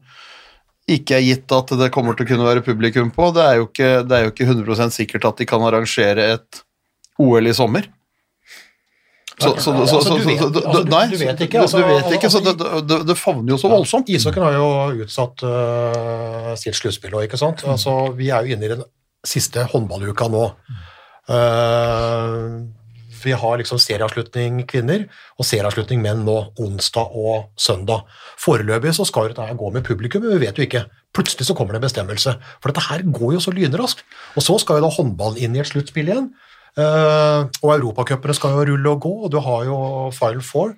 [0.89, 3.29] ikke er gitt at det kommer til å kunne være publikum på.
[3.37, 6.63] Det er jo ikke, det er jo ikke 100 sikkert at de kan arrangere et
[7.21, 7.85] OL i sommer.
[9.39, 11.61] Så, så, så, så, Altså, du vet- så, så- altså, du- nei, du vet ikke,
[11.63, 14.09] altså, du vet ikke, så altså, det, det, det favner jo så voldsomt.
[14.11, 17.63] Ishockeyen har jo utsatt uh, sitt sluttspill òg, ikke sant.
[17.71, 18.83] Altså, vi er jo inne i den
[19.27, 20.49] siste håndballuka nå.
[21.29, 22.67] Uh,
[23.25, 25.07] vi har liksom serieavslutning kvinner
[25.39, 28.05] og serieavslutning menn nå, onsdag og søndag.
[28.39, 30.85] Foreløpig så skal dette gå med publikum, men vi vet jo ikke.
[31.17, 32.37] Plutselig så kommer det en bestemmelse.
[32.63, 34.05] For dette her går jo så lynraskt.
[34.39, 36.31] Og så skal jo da håndball inn i et sluttspill igjen.
[36.79, 39.79] Eh, og europacupene skal jo rulle og gå, og du har jo
[40.15, 40.75] Final Four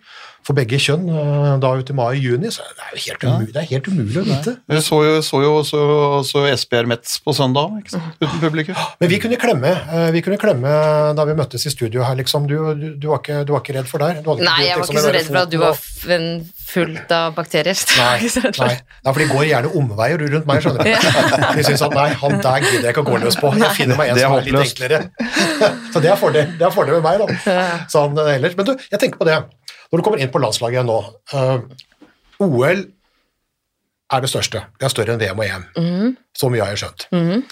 [0.46, 3.60] for begge kjønn eh, da ut i mai-juni, så det er jo helt umulig, det
[3.60, 4.54] er helt umulig å vite.
[4.72, 5.82] Jeg så jo, så jo så,
[6.24, 8.16] så SPR Metz på søndag, ikke sant?
[8.22, 8.80] uten publikum.
[9.02, 10.72] Men vi kunne klemme eh, vi kunne klemme
[11.18, 12.48] da vi møttes i studio her, liksom.
[12.48, 14.22] Du, du, du, var, ikke, du var ikke redd for der?
[14.24, 16.32] Du hadde Nei, jeg var ikke så redd for at du var en
[16.70, 17.78] fullt av bakterier.
[18.00, 18.68] Nei, nei.
[18.70, 20.90] nei, for de går gjerne omveier rundt meg, skjønner du.
[21.58, 23.52] De syns at nei, han der gidder jeg ikke å gå løs på.
[23.60, 25.00] Jeg finner meg en er som er litt enklere.
[25.92, 27.66] Så det er fordel, det er fordel med meg, da.
[27.92, 28.56] Sånn ellers.
[28.58, 29.38] Men du, jeg tenker på det.
[29.90, 30.98] Når du kommer inn på landslaget nå
[31.34, 31.58] uh,
[32.46, 32.84] OL
[34.10, 34.62] er det største.
[34.78, 35.66] Det er større enn VM og EM.
[36.36, 37.08] Så mye har jeg skjønt.
[37.14, 37.44] Mm.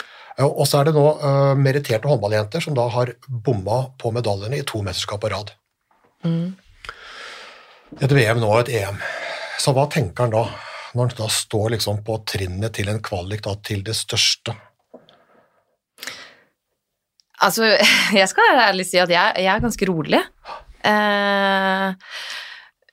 [0.46, 4.66] Og så er det nå uh, meritterte håndballjenter som da har bomma på medaljene i
[4.66, 5.54] to mesterskap på rad.
[7.96, 8.98] Et VM nå og et EM.
[9.58, 10.44] Så hva tenker han da,
[10.94, 14.54] når han da står liksom på trinnet til en kvalik da, til det største?
[17.44, 17.72] Altså,
[18.20, 20.20] jeg skal ærlig si at jeg, jeg er ganske rolig.
[20.88, 22.12] Eh,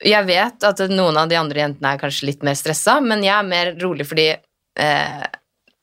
[0.06, 3.34] jeg vet at noen av de andre jentene er kanskje litt mer stressa, men jeg
[3.36, 5.22] er mer rolig fordi eh,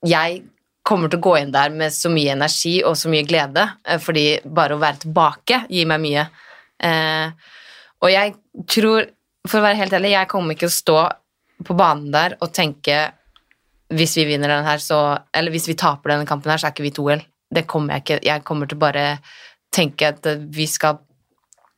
[0.04, 0.44] jeg
[0.84, 4.02] kommer til å gå inn der med så mye energi og så mye glede, eh,
[4.04, 6.26] fordi bare å være tilbake gir meg mye.
[6.84, 7.54] Eh,
[8.04, 8.36] og jeg
[8.70, 9.08] tror,
[9.48, 10.98] for å være helt ærlig, jeg kommer ikke å stå
[11.64, 12.98] på banen der og tenke
[13.94, 16.74] hvis vi vinner den her, så Eller hvis vi taper denne kampen her, så er
[16.74, 17.22] ikke vi to L.
[17.54, 18.20] Det kommer jeg ikke.
[18.26, 19.04] Jeg kommer til bare
[19.74, 20.98] tenke at vi skal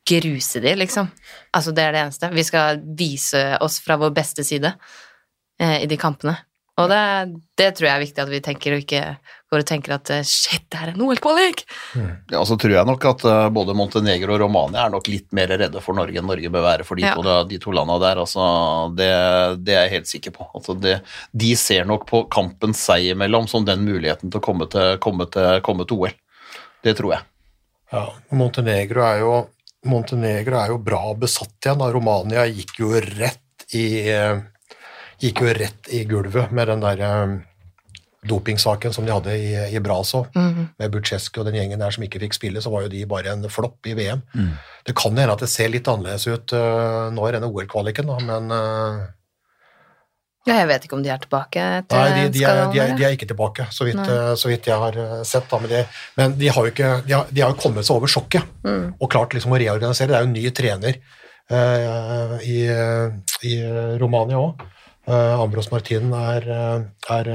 [0.06, 1.10] gruse de, liksom.
[1.52, 2.30] Altså, det er det eneste.
[2.32, 4.72] Vi skal vise oss fra vår beste side
[5.60, 6.38] eh, i de kampene.
[6.80, 7.02] Og det,
[7.58, 9.04] det tror jeg er viktig at vi tenker, og ikke
[9.64, 11.64] og tenker at eh, shit, det er en OL-kvalik!
[12.34, 15.54] Ja, så tror jeg nok at eh, både Montenegro og Romania er nok litt mer
[15.54, 17.14] redde for Norge enn Norge bør være for de, Ja.
[17.16, 18.22] to, de to landene der.
[18.26, 18.46] Altså,
[18.98, 19.10] det,
[19.66, 20.50] det er jeg helt sikker på.
[20.58, 20.98] Altså, det,
[21.32, 25.30] de ser nok på kampen seg imellom som den muligheten til å komme til, komme
[25.32, 26.16] til, komme til OL.
[26.86, 27.28] Det tror jeg.
[27.94, 29.34] Ja, Montenegro er jo,
[29.86, 31.80] Montenegro er jo bra besatt igjen.
[31.82, 31.92] Da.
[31.94, 34.40] Romania gikk jo rett i eh,
[35.22, 37.36] gikk jo rett i gulvet med den der eh,
[38.28, 42.22] dopingsaken som de hadde i, i Brasov, med Butsjeski og den gjengen der som ikke
[42.24, 44.22] fikk spille, så var jo de bare en flopp i VM.
[44.86, 48.52] Det kan hende at det ser litt annerledes ut uh, nå i denne OL-kvaliken, men
[48.54, 49.06] uh,
[50.46, 52.92] Ja, jeg vet ikke om de er tilbake Til Nei, de, de, er, de, er,
[53.00, 55.48] de er ikke tilbake, så vidt, eh, så vidt jeg har sett.
[55.50, 55.80] Da, men de,
[56.20, 58.94] men de har jo ikke, de har, de har kommet seg over sjokket Mm.
[59.00, 60.10] og klart liksom å reorganisere.
[60.12, 60.96] Det er jo en ny trener
[61.54, 62.60] uh, i,
[63.50, 63.58] i
[64.02, 64.64] Romania òg.
[65.06, 66.46] Ambros Martin er,
[67.14, 67.28] er,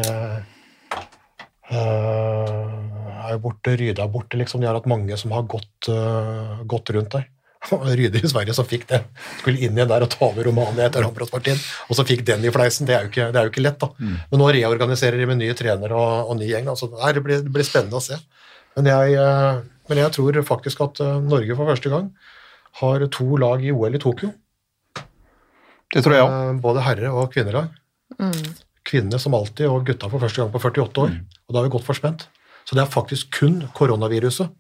[1.77, 4.61] er jo borte, Ryde er borte, liksom.
[4.63, 7.29] De har hatt mange som har gått, eh, gått rundt der.
[7.71, 9.03] Ryde i Sverige som fikk det.
[9.43, 12.53] Skulle inn igjen der og ta over Romania etter Ambros og så fikk den i
[12.55, 12.89] fleisen.
[12.89, 13.91] Det er jo ikke, det er jo ikke lett, da.
[14.31, 16.71] Men nå reorganiserer de med nye trenere og, og ny gjeng.
[16.73, 18.19] Altså, det, blir, det blir spennende å se.
[18.79, 22.11] Men jeg, eh, men jeg tror faktisk at eh, Norge for første gang
[22.81, 24.33] har to lag i OL i Tokyo.
[25.91, 26.35] Det tror jeg òg.
[26.35, 27.71] Eh, Både herre- og kvinnelag.
[28.91, 31.13] Kvinnene som alltid, og gutta for første gang på 48 år.
[31.47, 32.27] Og da er vi godt forspent.
[32.67, 34.51] Så det er faktisk kun koronaviruset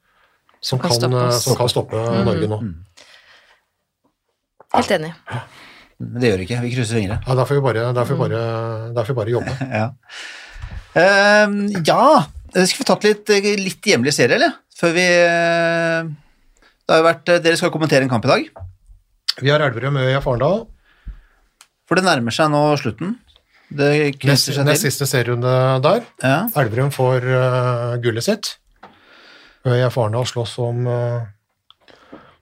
[0.60, 2.60] som Kan kan, eh, som kan stoppe Norge nå.
[4.74, 5.12] Helt enig.
[6.00, 6.60] Men det gjør det ikke.
[6.64, 7.20] Vi krysser fingre.
[7.26, 8.20] Ja, der får vi bare, derfor mm.
[8.20, 8.42] vi bare,
[8.96, 9.56] derfor bare jobbe.
[9.80, 9.88] Ja.
[11.00, 13.30] Ehm, ja, skal vi tatt litt,
[13.62, 14.56] litt hjemlig serie, eller?
[14.74, 16.08] Før vi eh,
[16.82, 18.48] Det har jo vært, eh, dere skal kommentere en kamp i dag,
[19.40, 20.66] Vi har Elverum Øya Farendal.
[21.86, 23.16] for det nærmer seg nå slutten.
[23.70, 25.50] Det Nest, nest siste serierunde
[25.84, 26.00] der.
[26.24, 26.38] Ja.
[26.58, 28.56] Elverum får uh, gullet sitt.
[29.66, 31.22] Øya Arendal slåss om uh,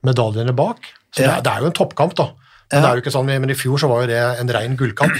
[0.06, 0.88] medaljene bak.
[1.12, 1.36] Så det, Ja.
[1.36, 2.30] er, det er jo en toppkamp, da.
[2.70, 2.80] Men, Ja.
[2.80, 5.12] det er jo ikke sånn, men i fjor så var jo det en rein gullkamp.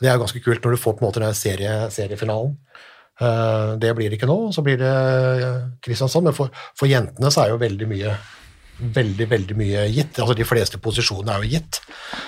[0.00, 2.56] Det er jo ganske kult når du får på en måte den serie, seriefinalen.
[3.22, 4.92] Uh, det blir det ikke nå, så blir det
[5.84, 6.24] Kristiansand.
[6.24, 8.16] Men for, for jentene så er jo veldig mye
[8.96, 10.18] veldig, veldig mye gitt.
[10.22, 11.80] Altså De fleste posisjonene er jo gitt.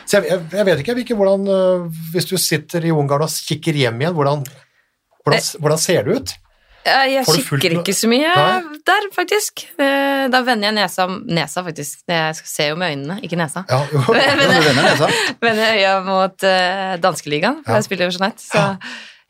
[0.07, 3.35] Så jeg, jeg, jeg vet ikke, ikke hvordan eh, Hvis du sitter i Ungarn og
[3.49, 4.45] kikker hjem igjen, hvordan,
[5.25, 6.35] hvordan, hvordan ser det ut?
[6.85, 8.79] Jeg du fulgt kikker ikke så mye Nei?
[8.85, 9.62] der, faktisk.
[9.81, 12.03] Eh, Da vender jeg nesa Nesa, faktisk.
[12.12, 13.62] Jeg ser jo med øynene, ikke nesa.
[13.71, 14.03] Ja, jo.
[14.12, 15.09] Vender nesa.
[15.40, 17.81] Vender øya mot uh, danskeligaen, for Ja.
[17.81, 18.45] jeg spiller jo Jeanette.
[18.45, 18.67] Så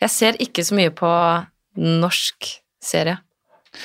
[0.03, 1.13] jeg ser ikke så mye på
[1.79, 2.51] norsk
[2.83, 3.21] serie.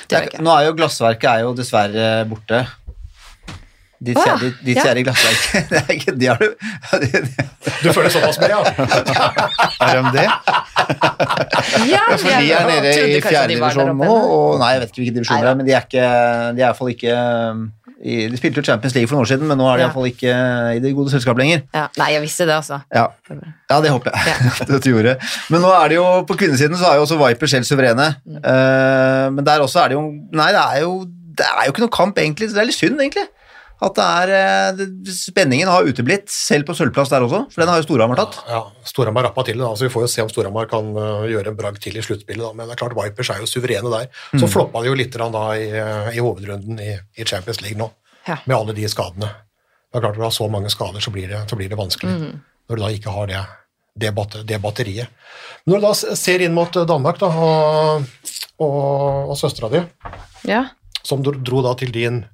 [0.09, 0.41] Det jeg.
[0.45, 2.59] Nå er jo glassverket er jo dessverre borte.
[3.99, 4.35] Ditt ah, ja.
[4.37, 4.83] kjære, ditt Ja.
[4.87, 5.39] kjære glassverk.
[5.69, 6.47] Det er ikke, de har du
[7.83, 8.59] Du føler såpass med, ja?
[9.89, 10.27] Er de det?
[11.93, 15.15] Ja, For de er nede i fjerde divisjon nå, og nei, jeg vet ikke hvilke
[15.17, 16.05] divisjoner det er, men de er ikke
[16.55, 17.17] De er iallfall ikke
[17.99, 19.87] i, De spilte jo Champions League for noen år siden, men nå er de Ja.
[19.89, 20.35] iallfall ikke
[20.77, 21.65] i det gode selskap lenger.
[21.75, 21.87] Ja.
[21.99, 22.79] Nei, jeg visste det, altså.
[22.95, 23.07] Ja,
[23.67, 25.17] ja det håper jeg at du gjorde.
[25.51, 28.13] Men nå er det jo på kvinnesiden så er jo også Viper selv suverene.
[28.23, 28.39] Mm.
[28.39, 30.05] Uh, men der også er det jo
[30.39, 30.93] Nei, det er jo,
[31.35, 32.47] det er jo ikke noe kamp, egentlig.
[32.47, 33.27] så Det er litt synd, egentlig.
[33.79, 34.79] At det er eh,
[35.15, 38.39] Spenningen har uteblitt, selv på sølvplass der også, for den har jo Storhamar tatt.
[38.49, 41.23] ja Storhamar rappa til det, da, så vi får jo se om Storhamar kan uh,
[41.31, 42.43] gjøre en bragd til i sluttspillet.
[42.43, 44.09] da, Men det er klart Vipers er jo suverene der.
[44.41, 47.87] Så floppa de jo litt da i, uh, i hovedrunden i, i Champions League nå,
[48.27, 48.35] Ja.
[48.45, 49.29] med alle de skadene.
[49.89, 51.77] Det er klart Når du har så mange skader, så blir det, så blir det
[51.79, 52.17] vanskelig.
[52.69, 53.45] Når du da ikke har det,
[53.95, 55.07] det, batter, det batteriet.
[55.65, 58.03] Når du da ser inn mot Danmark da, og,
[58.59, 59.81] og, og søstera di,
[60.51, 60.65] Ja.
[61.03, 62.25] som dro, dro da til din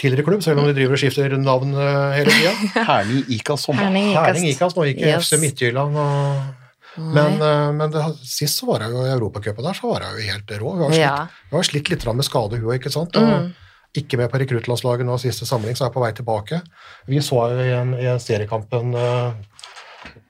[0.00, 2.52] tidligere klubb, selv om de driver og skifter navn uh, hele tida.
[2.90, 3.66] Herning Ikas.
[3.72, 4.12] Herning.
[4.50, 5.30] Ikas, nå gikk i Yes.
[5.30, 5.96] FC Midtjylland.
[6.02, 6.64] Og,
[6.96, 10.16] men eh, men det, sist så var jeg jo i Europacupen der, så var jeg
[10.16, 10.70] jo helt rå.
[10.76, 11.16] Hun har slitt, Ja.
[11.28, 11.56] Mm.
[11.58, 13.16] har slitt litt med skade, hun òg, ikke sant.
[13.20, 13.52] Og
[13.96, 16.60] Ikke med på rekruttlandslaget nå siste samling, så er jeg på vei tilbake.
[17.08, 19.32] Vi så jo i en, i en seriekampen eh,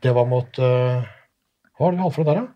[0.02, 1.02] Det var mot eh,
[1.74, 2.55] Hva var det vi hadde for noe der, da?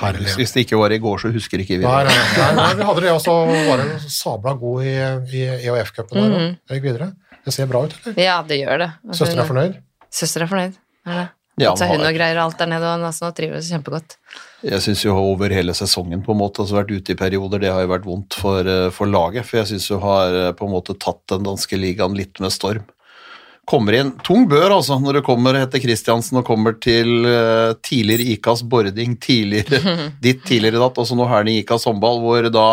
[0.00, 0.34] Herlig.
[0.38, 2.12] Hvis det ikke var i går, så husker ikke vi Nei, det.
[2.16, 3.34] nei, nei, nei, vi hadde det, og så
[3.68, 4.94] var det sabla god i,
[5.38, 6.54] i EOF-cupen der òg.
[6.68, 7.10] Det gikk videre.
[7.44, 8.18] Det ser bra ut, eller?
[8.20, 8.90] ja, det gjør det.
[9.16, 9.76] Søster er fornøyd?
[10.20, 10.78] Søster er fornøyd.
[11.08, 11.26] Er det.
[11.58, 14.14] Ja, så hun og greier alt der nede, og Nassen trives kjempegodt.
[14.62, 17.72] Jeg syns jo over hele sesongen på en måte, altså vært ute i perioder, det
[17.74, 19.46] har jo vært vondt for, eh, for laget.
[19.48, 22.54] For jeg syns hun har eh, på en måte tatt den danske ligaen litt med
[22.54, 22.86] storm.
[23.68, 28.32] Kommer inn tung bør, altså, når du kommer etter Kristiansen og kommer til uh, tidligere
[28.34, 32.68] Ikas Bording, tidligere ditt tidligere datt, altså nå her i Ikas håndball, hvor da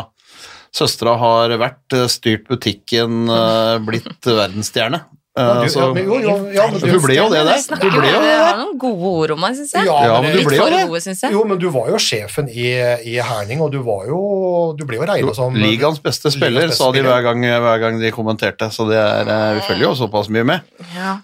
[0.75, 5.03] søstera har vært, eh, styrt butikken, uh, blitt verdensstjerne.
[5.37, 7.75] Eh, Du, så- ja, men, jo, jo, ja, men Hun ble jo det der.
[7.81, 9.85] Du ble jo det noen gode ord om meg, syns jeg.
[9.85, 11.31] Ja, men du ble jo det.
[11.33, 12.69] Jo, men du var jo sjefen i,
[13.03, 16.77] i Herning, og du var jo Du ble jo regna som Ligaens beste spiller, beste
[16.79, 19.93] sa de hver gang, hver gang de kommenterte, så det er, eh, vi følger jo
[20.07, 20.61] såpass mye med.
[20.95, 21.17] Ja.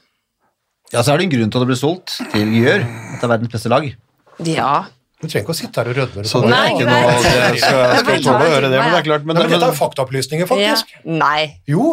[0.91, 2.83] Ja, så er det en grunn til at det ble solgt til Gjør.
[2.83, 3.95] At det er verdens beste lag.
[4.43, 4.85] ja.
[5.21, 6.23] Du trenger ikke å sitte her og rødme.
[6.25, 7.19] Så det er ikke noe Jeg
[7.61, 9.53] skal, jeg skal Jeg tåle å høre det, men det er klart men, Nei, men
[9.53, 10.49] dette er faktaopplysninger, ja.
[10.49, 10.95] faktisk.
[11.05, 11.41] Nei.
[11.69, 11.91] Jo.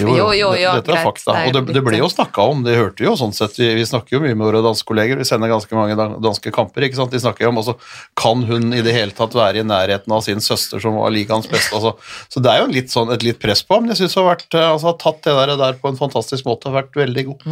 [0.00, 0.70] Jo, jo, jo.
[0.78, 1.34] dette er fakta.
[1.44, 3.58] Og det, det ble jo snakka om, det hørte vi jo sånn sett.
[3.60, 6.88] Vi, vi snakker jo mye med våre danske kolleger, vi sender ganske mange danske kamper.
[6.88, 7.12] ikke sant?
[7.12, 7.76] De snakker jo om altså,
[8.20, 11.50] Kan hun i det hele tatt være i nærheten av sin søster, som var ligaens
[11.52, 11.76] beste?
[11.76, 11.94] Altså,
[12.32, 13.84] så det er jo litt sånn, et litt press på ham.
[13.84, 16.00] Men jeg syns hun har vært, eh, altså, har tatt det der, der på en
[16.00, 16.72] fantastisk måte.
[16.72, 17.48] Har vært veldig god.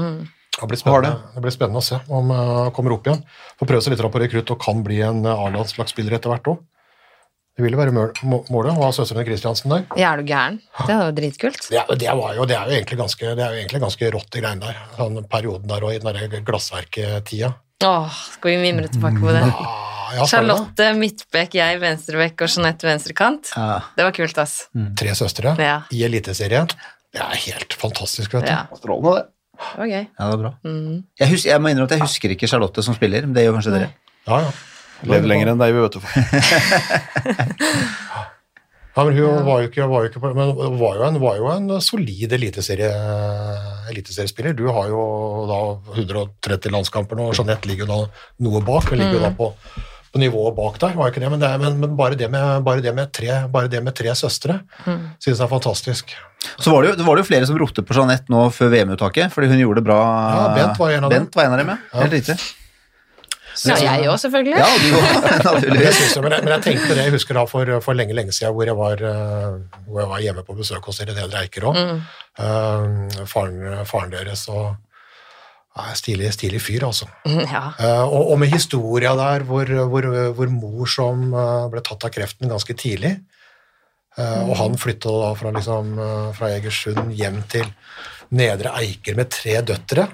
[0.59, 3.21] Det blir spennende, det blir spennende å se om hun kommer opp igjen.
[3.61, 6.59] Får prøve seg litt på rekrutt og kan bli en uh, A-landslagsspiller etter hvert òg.
[7.59, 9.81] Det vil jo være målet å ha søstrene Kristiansen der.
[9.99, 10.61] Ja, er du gæren?
[10.87, 11.65] Det er jo dritkult.
[11.67, 14.29] Det, det, var jo, det er jo egentlig ganske, det er jo egentlig ganske rått,
[14.35, 14.77] de greiene der.
[15.01, 17.51] Den perioden der og i den der glassverktida.
[17.83, 19.43] Åh, skal vi mimre tilbake på det?
[19.43, 20.29] Ah, ja, det.
[20.31, 23.51] Charlotte midtbekk, jeg venstrebekk og Jeanette venstrekant.
[23.59, 23.81] Ja.
[23.99, 24.55] Det var kult, ass.
[25.03, 25.81] Tre søstre Ja.
[25.91, 26.71] i Eliteserien.
[27.11, 28.53] Det er helt fantastisk, vet du.
[28.55, 29.27] Ja, Strålende, det.
[29.59, 30.05] Det var gøy.
[30.07, 30.53] Ja, det var bra.
[30.65, 30.97] Mm.
[31.19, 33.59] Jeg, husker, jeg må innrømme at jeg husker ikke Charlotte som spiller, men det gjør
[33.59, 33.93] kanskje dere.
[34.29, 34.57] Ja, ja.
[35.09, 36.01] Levd lenger enn deg, vi vet du.
[38.99, 40.49] Ja, men hun var jo ikke, var jo ikke men
[40.81, 42.89] var jo en, var jo en solid eliteserie,
[43.93, 44.57] eliteseriespiller.
[44.59, 45.03] Du har jo
[45.47, 45.59] da
[46.01, 47.99] 130 landskamper nå, og Jeanette ligger jo da
[48.43, 49.53] noe bak, men ligger jo da på,
[50.13, 52.63] på nivået bak der, var ikke det, men, det er, men, men bare, det med,
[52.67, 56.15] bare, det med tre, bare det med tre søstre synes jeg er fantastisk.
[56.59, 58.73] Så var det, jo, det var det jo flere som ropte på Jeanette nå før
[58.73, 59.99] VM-uttaket, fordi hun gjorde det bra.
[60.33, 61.27] Ja, Bent var en av dem.
[61.27, 62.01] Bent var en av dem, ja.
[62.03, 62.39] Helt riktig.
[63.67, 64.55] Ja, jeg òg, selvfølgelig.
[64.55, 67.73] Ja, du også, Jeg synes men, jeg, men jeg tenkte det, jeg husker da for,
[67.83, 69.57] for lenge lenge siden hvor jeg var, eh,
[69.89, 71.81] hvor jeg var hjemme på besøk hos Nedre Eiker òg.
[72.39, 73.57] faren,
[73.89, 74.77] faren deres og
[75.99, 77.09] stilig, stilig fyr, altså.
[77.27, 77.73] Ja.
[77.79, 82.13] Eh, og, og med historia der hvor, hvor, hvor mor som eh, ble tatt av
[82.15, 83.15] kreften ganske tidlig,
[84.19, 85.97] eh, og han flytta da fra, liksom,
[86.39, 87.69] fra Egersund hjem til
[88.35, 90.09] Nedre Eiker med tre døtre,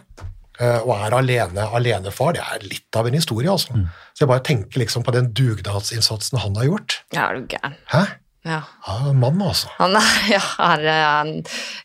[0.61, 3.75] eh, og er alene, alenefar, det er litt av en historie, altså.
[4.15, 7.01] Så jeg bare tenker liksom på den dugnadsinnsatsen han har gjort.
[7.15, 7.75] ja, er du gæren.
[7.91, 8.05] Hæ?
[8.45, 8.59] Ja.
[8.87, 9.71] Ja, mann, altså.
[9.79, 11.31] Han er, ja, er, han,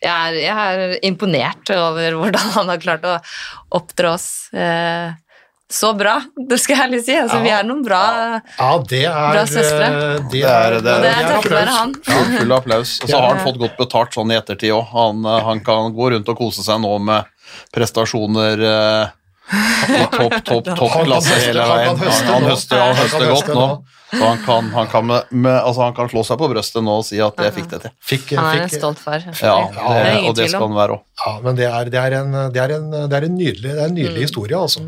[0.04, 3.14] jeg, er, jeg er imponert over hvordan han har klart å
[3.80, 5.14] oppdra oss eh,
[5.72, 6.16] så bra,
[6.50, 7.14] det skal jeg ærlig si.
[7.16, 8.00] Altså, Vi er noen bra
[8.58, 9.86] Ja, det er Bra søstre.
[9.86, 11.94] eh, Det Det er- er, det er- det er takket være han.
[12.40, 12.96] Full, applaus.
[13.04, 14.88] Og så har han fått godt betalt sånn i ettertid òg.
[14.96, 17.30] Han, eh, han kan gå rundt og kose seg nå med
[17.72, 19.16] prestasjoner eh,
[19.94, 21.88] i topp, topp, topp Han klasse hele veien.
[21.94, 23.68] Han, høste han høster, han Han høster godt nå.
[24.10, 26.96] Så han kan, han, kan med, med, altså han kan slå seg på brøstet nå
[26.98, 27.92] og si at 'jeg fikk det til'.
[28.02, 29.20] Fikk, Han er en stolt far.
[29.22, 31.02] Ja, det, det og det skal han være òg.
[31.26, 33.86] Ja, men det er, det er, en, det er, en, det er en nydelig, er
[33.86, 34.16] en Mm.
[34.22, 34.82] historie, altså.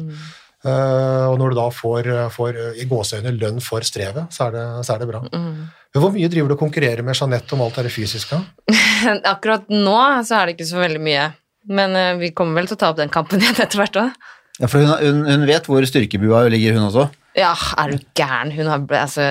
[0.64, 4.66] Eh, og når du da får, får i gåseøyne lønn for strevet, så er det,
[4.86, 5.22] så er det bra.
[5.34, 5.70] Mm.
[5.94, 8.38] Men hvor mye driver du og konkurrerer med Jeanette om alt det fysiske?
[9.34, 11.32] Akkurat nå så er det ikke så veldig mye.
[11.70, 14.14] Men uh, vi kommer vel til å ta opp den kampen igjen etter hvert òg.
[14.62, 17.10] Ja, for hun, hun, hun vet hvor styrkebua ligger, hun også.
[17.38, 18.52] Ja, er du gæren?
[18.52, 19.24] Hun har, blitt, altså,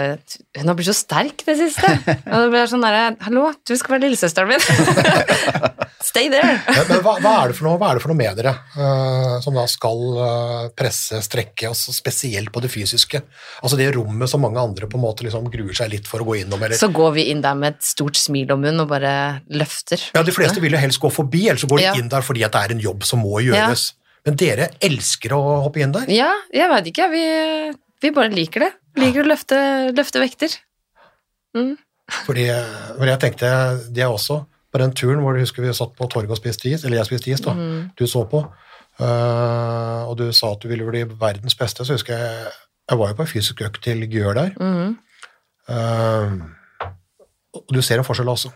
[0.56, 1.90] hun har blitt så sterk det siste.
[2.32, 4.62] Og det blir sånn derre Hallo, du skal være lillesøsteren min.
[6.10, 6.54] Stay there.
[6.64, 9.54] Men, men hva, hva, er noe, hva er det for noe med dere uh, som
[9.54, 13.20] da skal uh, presse, strekke, også spesielt på det fysiske?
[13.60, 16.28] Altså det rommet som mange andre på en måte liksom gruer seg litt for å
[16.30, 18.90] gå innom, eller Så går vi inn der med et stort smil om munnen og
[18.94, 19.12] bare
[19.52, 20.08] løfter.
[20.16, 21.94] Ja, de fleste vil jo helst gå forbi, eller så går de Ja.
[22.00, 23.90] inn der fordi det er en jobb som må gjøres.
[24.26, 26.08] Men dere elsker å hoppe inn der?
[26.12, 27.06] Ja, jeg veit ikke.
[27.12, 27.22] Vi,
[28.02, 28.70] vi bare liker det.
[29.00, 29.58] Liker å løfte,
[29.96, 30.56] løfte vekter.
[32.24, 32.46] Fordi,
[32.96, 33.50] for jeg tenkte,
[33.94, 36.84] det også på den turen hvor du husker vi satt på torget og spiste is,
[36.86, 37.54] eller jeg spiste is da,
[37.98, 38.42] du så på,
[39.02, 42.52] uh, og du sa at du ville bli verdens beste, så husker jeg,
[42.90, 44.98] jeg var jo på en fysisk økt til Gjør der, Mm.
[45.70, 46.56] Uh,
[47.50, 48.50] og du ser en forskjell også.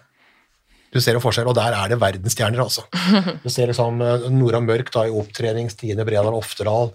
[0.95, 2.85] Du ser en forskjell, og der er det verdensstjerner, altså.
[3.45, 6.93] Du ser liksom øh, Nora Mørk da i opptrening, Stine Bredal Oftedal,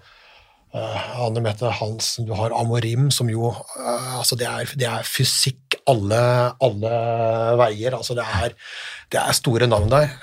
[0.75, 5.07] uh, Anne Mette Hansen, du har Amorim, som jo uh, altså det, er, det er
[5.07, 6.21] fysikk alle,
[6.61, 6.93] alle
[7.61, 7.97] veier.
[7.97, 8.57] Altså det er,
[9.11, 10.13] det er store navn der.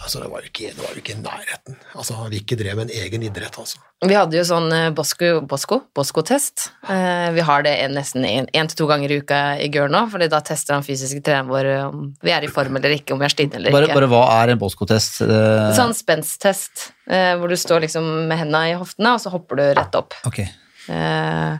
[0.00, 1.76] Altså det var jo ikke, det var jo ikke i nærheten.
[1.94, 3.78] Altså Vicky drev med en egen idrett, altså.
[4.04, 5.46] Vi hadde jo sånn Bosco-test.
[5.50, 6.66] Bosco, Bosco-test.
[6.88, 10.24] Eh, vi har det nesten én til to ganger i uka i GØR nå, for
[10.32, 13.28] da tester han fysiske treneren vår om vi er i form eller ikke, om vi
[13.28, 13.98] er stinne eller Bare, ikke.
[14.00, 15.20] bare hva er en Bosco-test?
[15.26, 19.60] Eh, Sånn spenst-test, eh, hvor du står liksom med hendene i hoftene, og så hopper
[19.60, 20.16] du rett opp.
[20.28, 20.40] Ok.
[20.88, 21.56] Eh,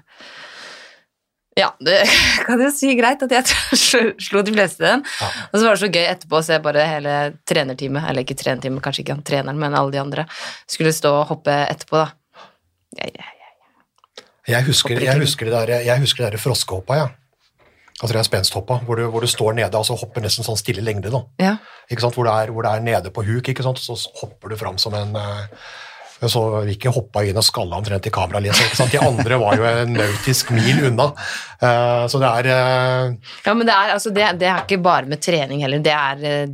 [1.61, 1.99] ja, det
[2.47, 3.51] kan jo si greit at jeg
[4.27, 5.05] slo- de fleste den.
[5.05, 5.35] den.
[5.51, 7.17] Og så var det så gøy etterpå å se bare hele
[7.49, 10.27] trenerteamet, eller ikke trenerteamet, kanskje ikke han treneren, men alle de andre,
[10.71, 12.49] skulle stå og hoppe etterpå, da.
[12.99, 13.37] Ja, ja, ja.
[14.51, 17.09] Jeg husker, jeg husker det der, jeg husker det der froskehoppa, ja.
[18.01, 20.57] Altså det er spensthoppa, hvor du, hvor du står nede og så hopper nesten sånn
[20.57, 21.11] stille lengde.
[21.13, 21.21] da.
[21.43, 21.53] ja.
[21.93, 22.17] Ikke sant?
[22.17, 23.83] Hvor, det, er, hvor det er nede på huk, ikke sant?
[23.93, 25.13] og så hopper du fram som en
[26.21, 28.87] eh, Så Ricky hoppa inn og skalla omtrent i kameralinsa.
[28.93, 31.11] De andre var jo en nautisk mil unna.
[31.61, 33.15] Eh, så det er eh,
[33.47, 36.27] Ja, men det er, altså, det, det er ikke bare med trening heller, det er
[36.31, 36.51] eh,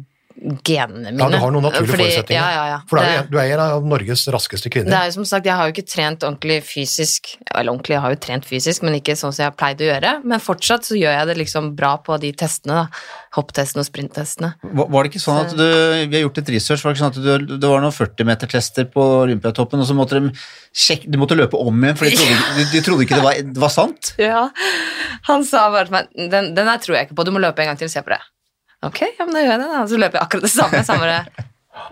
[0.66, 1.18] genene mine.
[1.22, 2.42] Ja, du har noen naturlige Fordi- forutsetninger.
[2.42, 2.78] Ja, ja, ja.
[2.88, 4.90] For du er, Det- du er en av Norges raskeste kvinner.
[4.90, 8.00] Det er jo som sagt, Jeg har jo ikke trent ordentlig fysisk, eller ordentlig, jeg
[8.00, 10.24] har jo trent fysisk, men ikke sånn som jeg har pleid å gjøre.
[10.24, 12.86] Men fortsatt så gjør jeg det liksom bra på de testene, da.
[13.36, 14.54] Hopptestene og sprinttestene.
[14.64, 17.04] Var var det ikke sånn at du, vi har gjort litt research, var det ikke
[17.04, 20.30] sånn at du, det var noen 40-meter-tester på Olympiatoppen, og så måtte de,
[20.74, 23.32] sjekke, de måtte løpe om igjen, for de trodde, de, de trodde ikke det var,
[23.34, 24.14] det var sant?
[24.18, 24.48] Ja,
[25.28, 27.60] han sa bare til meg den, den her tror jeg ikke på, du må løpe
[27.60, 28.20] en gang til og se på det.
[28.86, 29.82] Ok, ja, men da gjør jeg det, da.
[29.90, 30.82] Så løper jeg akkurat det samme.
[30.86, 31.12] samme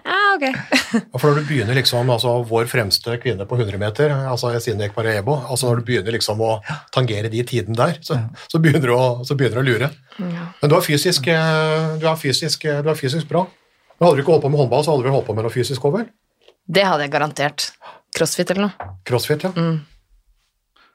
[0.05, 0.45] Ja, ok.
[1.13, 4.87] Og For når du begynner liksom, altså Vår fremste kvinne på 100 meter, altså Sine
[4.89, 6.55] Ekparebo, altså når du begynner liksom å
[6.95, 8.19] tangere de tidene der, så,
[8.49, 9.91] så, begynner du å, så begynner du å lure.
[10.19, 13.45] Men du er fysisk, eh, du er fysisk, du er fysisk bra.
[13.99, 15.47] Men Hadde du ikke holdt på med håndball, så hadde du vel holdt på med
[15.47, 16.09] noe fysisk òg, vel?
[16.65, 17.69] Det hadde jeg garantert.
[18.15, 18.93] Crossfit eller noe.
[19.07, 19.53] Crossfit, ja.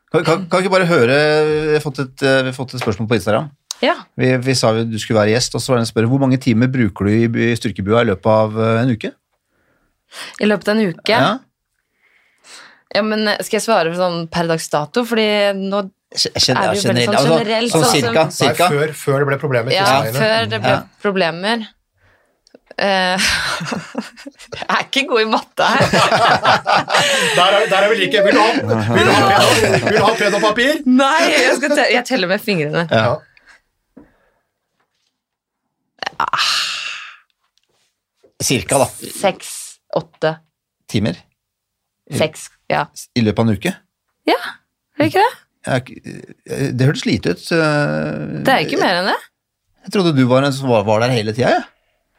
[0.09, 2.81] Kan, kan, kan ikke bare høre, vi har fått et, eh, vi har fått et
[2.81, 3.51] spørsmål på Instagram.
[3.83, 3.95] Ja.
[4.19, 6.19] Vi, vi sa jo du skulle være gjest, og så var det en spørre, hvor
[6.23, 9.13] mange timer bruker du i, i styrkebua i løpet av eh, en uke?
[10.41, 11.13] I løpet av en uke.
[11.13, 11.29] Ja.
[12.89, 15.03] Ja, men skal jeg svare sånn per dags dato?
[15.05, 15.27] Fordi
[15.59, 15.83] nå
[16.17, 19.19] kjen- Er det jo veldig generelt, sånn altså, generelt, sånn sånn cirka, Nei, før, før
[19.19, 19.75] det ble problemer.
[19.75, 20.79] Ja, før det ble Ja.
[21.03, 21.67] problemer
[22.79, 23.19] Uh,
[24.55, 25.81] jeg er ikke god i matte her.
[27.35, 28.21] Der er, der er vi like.
[28.23, 28.51] Vil du ha,
[28.95, 30.77] vil du ha, penn og papir?
[30.87, 32.85] Nei, jeg, skal te jeg teller med fingrene.
[32.87, 33.17] Ja.
[38.43, 38.87] Cirka, da.
[39.19, 39.49] Seks,
[39.95, 40.37] åtte,
[40.89, 41.17] Timer.
[42.15, 42.47] seks.
[42.69, 42.85] Ja.
[43.17, 43.73] I løpet av en uke.
[44.29, 44.39] ja,
[44.97, 45.33] er det ikke det?
[45.69, 46.03] Jeg,
[46.47, 47.43] eh, det hørtes lite ut.
[47.49, 49.17] Det er ikke mer enn det.
[49.85, 51.67] Jeg trodde du var en som var, var der hele tida, jeg.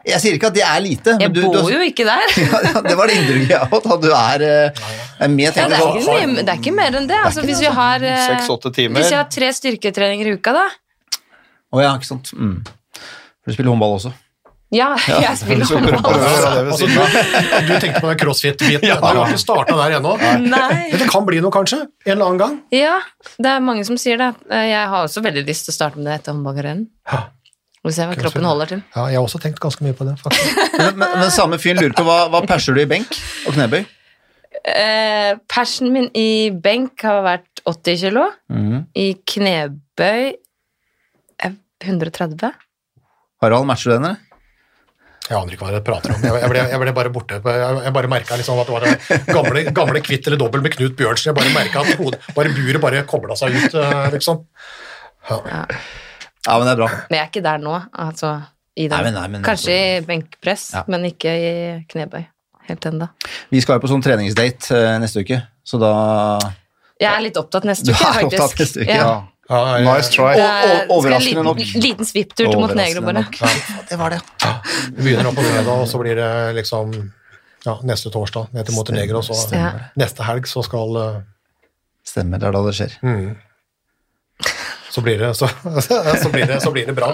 [0.08, 2.30] Jeg sier ikke at det er lite, Jeg men du, bor du, jo ikke der.
[2.40, 4.84] ja, ja, Det var det inntrykket jeg hadde, du er, øh,
[5.26, 5.44] er med.
[5.44, 7.18] Ja, det, er ikke det er ikke mer enn det.
[7.20, 8.96] Altså, hvis, vi har, eh, timer.
[8.96, 10.68] hvis jeg har tre styrketreninger i uka, da
[11.70, 12.32] Å ja, ikke sant.
[12.32, 12.62] Mm.
[13.50, 14.12] Du spiller håndball også.
[14.70, 14.92] Ja,
[15.26, 16.14] jeg spiller håndball.
[16.22, 16.94] Ja, Altså, du,
[17.66, 18.84] du tenkte på den crossfit-biten.
[18.86, 20.12] Du har ikke starta der ennå.
[20.20, 20.54] Men
[21.00, 21.80] det kan bli noe, kanskje?
[22.06, 22.54] En eller annen gang?
[22.74, 23.00] Ja,
[23.42, 24.30] det er mange som sier det.
[24.46, 26.86] Eh, Jeg har også veldig lyst til å starte med det etter håndballkarrieren.
[27.10, 27.24] Ja.
[27.82, 28.82] Vi ser hva kroppen holder til.
[28.94, 30.58] Ja, jeg har også tenkt ganske mye på det, faktisk.
[30.78, 33.08] Men, men, men samme fyren lurer på hva, hva perser du i benk
[33.48, 33.80] og knebøy?
[34.60, 38.26] Eh, persen min i benk har vært 80 kilo.
[38.52, 38.82] Mm.
[38.94, 40.26] I knebøy
[41.40, 41.54] eh,
[41.88, 42.52] 130.
[43.40, 44.16] Harald, matcher du den, eller?
[45.30, 46.24] Jeg aner ikke hva dere prater om.
[46.26, 47.36] Jeg, ble, jeg ble bare borte.
[47.38, 50.74] Jeg, jeg bare merka liksom at det var det gamle, gamle kvitt eller dobbel med
[50.74, 51.30] Knut Bjørnsen.
[51.30, 54.40] Jeg bare merka at hodet, bare buret bare kobla seg ut, eh, liksom.
[55.30, 56.88] Ja, men det er bra.
[57.12, 57.76] Men jeg er ikke der nå.
[58.04, 58.32] Altså,
[58.74, 58.96] i den.
[58.96, 60.82] Nei, men- nei, men- Kanskje i benkpress, Ja.
[60.90, 61.54] men ikke i
[61.94, 62.26] knebøy.
[62.68, 63.08] Helt ennå.
[63.50, 65.92] Vi skal jo på sånn treningsdate eh, neste uke, så da
[67.00, 68.42] Jeg er litt opptatt neste Du uke, er faktisk.
[68.42, 69.06] opptatt neste uke, Ja.
[69.06, 70.32] Ja, jeg, Nice try.
[70.38, 71.58] Og- og- overraskende nok.
[71.58, 73.12] liten, liten svipptur til Montenegro, bare.
[73.24, 73.38] nok.
[73.90, 74.20] Det var det.
[74.94, 76.92] Vi begynner opp på fredag, og så blir det liksom
[77.66, 79.90] ja, neste torsdag ned til Montenegro, og så Stemmer.
[79.98, 81.20] neste helg så skal uh...
[82.06, 82.94] Stemmer, det er da det skjer.
[84.90, 85.46] så blir det, så,
[86.22, 87.12] så blir det, så blir det bra.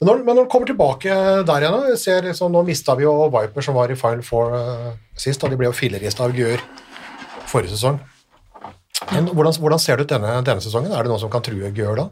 [0.00, 3.28] Men når, men når du kommer tilbake der igjen, ser liksom, nå mista vi jo
[3.30, 6.60] Viper som var i Final Four uh, sist, Da de ble jo fillerista av Gjør
[7.46, 8.00] forrige sesong.
[9.10, 10.92] Men hvordan, hvordan ser det ut denne, denne sesongen?
[10.94, 12.06] Er det noen som kan true Gjør da?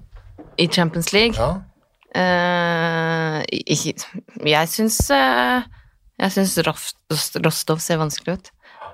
[0.61, 1.39] I Champions League.
[1.39, 1.63] Ja.
[2.13, 3.95] Uh, jeg
[4.45, 5.63] jeg syns uh,
[6.21, 6.59] Jeg syns
[7.41, 8.51] Rostov ser vanskelig ut.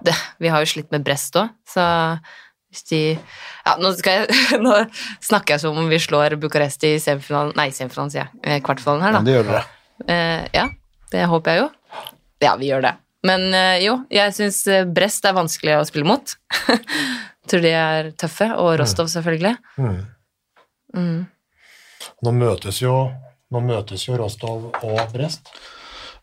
[0.07, 1.83] Det, vi har jo slitt med Brest òg, så
[2.69, 4.77] hvis de Ja, nå, skal jeg, nå
[5.25, 8.41] snakker jeg som om vi slår Bucuresti i semifinalen Nei, semifinalen, sier jeg.
[8.45, 9.25] eh, Kvartfinalen her, da.
[9.25, 9.67] Men det gjør dere.
[9.99, 10.67] Uh, ja,
[11.15, 11.69] det håper jeg jo.
[12.45, 12.95] Ja, vi gjør det.
[13.27, 14.61] Men eh, jo, jeg syns
[14.95, 16.37] Brest er vanskelig å spille mot.
[17.49, 18.51] Tror de er tøffe.
[18.61, 19.57] Og Rostov, selvfølgelig.
[22.23, 23.09] Nå møtes jo
[23.49, 25.49] nå møtes jo Rostov og Brest.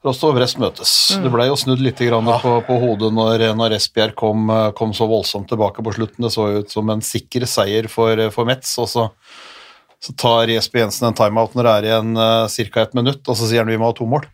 [0.05, 0.91] Rostov og Brest møtes.
[1.17, 5.07] Det ble jo snudd litt grann på, på hodet når, når Esbjerg kom, kom så
[5.09, 6.27] voldsomt tilbake på slutten.
[6.27, 9.07] Det så ut som en sikker seier for, for Metz, og så,
[9.97, 12.85] så tar Jesper Jensen en timeout når det er igjen uh, ca.
[12.85, 14.29] ett minutt, og så sier han vi må ha to mål.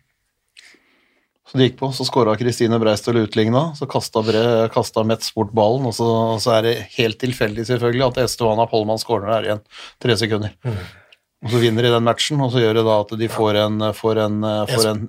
[1.52, 5.96] Så det gikk på, så skåra Kristine Breistøl utligna, så kasta, Metz bort ballen, og
[5.98, 6.08] så,
[6.40, 9.64] så er det helt tilfeldig selvfølgelig at Estevana Pollmann skårer når det er igjen
[10.06, 10.56] tre sekunder.
[11.42, 13.86] Og så vinner de den matchen, og så gjør det da at de får en,
[13.98, 14.42] får en,
[14.72, 15.06] får en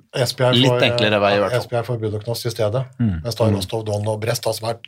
[0.57, 1.63] litt får, enklere vei, i hvert fall.
[1.63, 2.85] Esbjerg får Budoknos i stedet.
[2.99, 4.81] Mens da Rostov, Don og Brest, har som er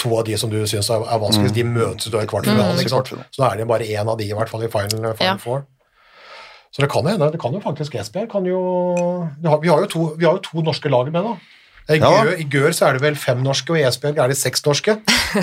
[0.00, 2.80] to av de som du syns er, er vanskeligst, de møtes i kvartfinalen.
[2.80, 2.88] Mm.
[2.88, 3.28] Kvartfinalen.
[3.30, 5.36] Så da er det bare én av de, i hvert fall, i Final, final Ja.
[5.38, 5.68] Four.
[6.70, 8.60] Så det kan hende, det kan jo faktisk Esbjerg kan jo
[9.42, 11.34] Vi har, jo, to, vi har jo to norske lag med, da.
[11.90, 12.10] I Ja.
[12.22, 14.62] Gø, I Gør så er det vel fem norske, og i Esbjerg er det seks
[14.62, 14.94] norske.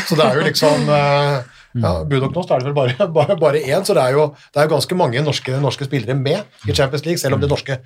[0.07, 1.41] Så det er jo liksom eh,
[1.83, 4.69] ja, Budoknost er det vel bare, bare, bare én, så det er jo, det er
[4.69, 7.79] jo ganske mange norske, norske spillere med i Champions League, selv om det norske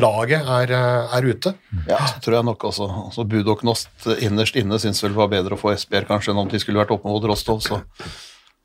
[0.00, 1.52] laget er, eh, er ute.
[1.90, 5.58] Ja, så tror jeg nok også altså Budoknost innerst inne syns vel det var bedre
[5.58, 7.60] å få Esbjerg kanskje enn om de skulle vært oppe mot Rostov.
[7.66, 7.82] Så,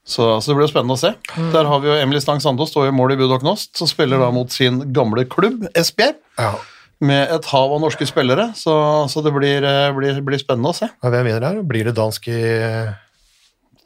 [0.07, 1.13] så, så det blir spennende å se.
[1.53, 4.21] Der har vi jo Emily Stang Sandås står i mål i Budok Nost, som spiller
[4.21, 6.17] da mot sin gamle klubb Esbjerg.
[6.41, 6.55] Ja.
[7.01, 8.73] Med et hav av norske spillere, så,
[9.09, 10.89] så det blir, eh, blir, blir spennende å se.
[10.89, 11.61] Ja, Hvem vinner her?
[11.65, 12.41] Blir det dansk i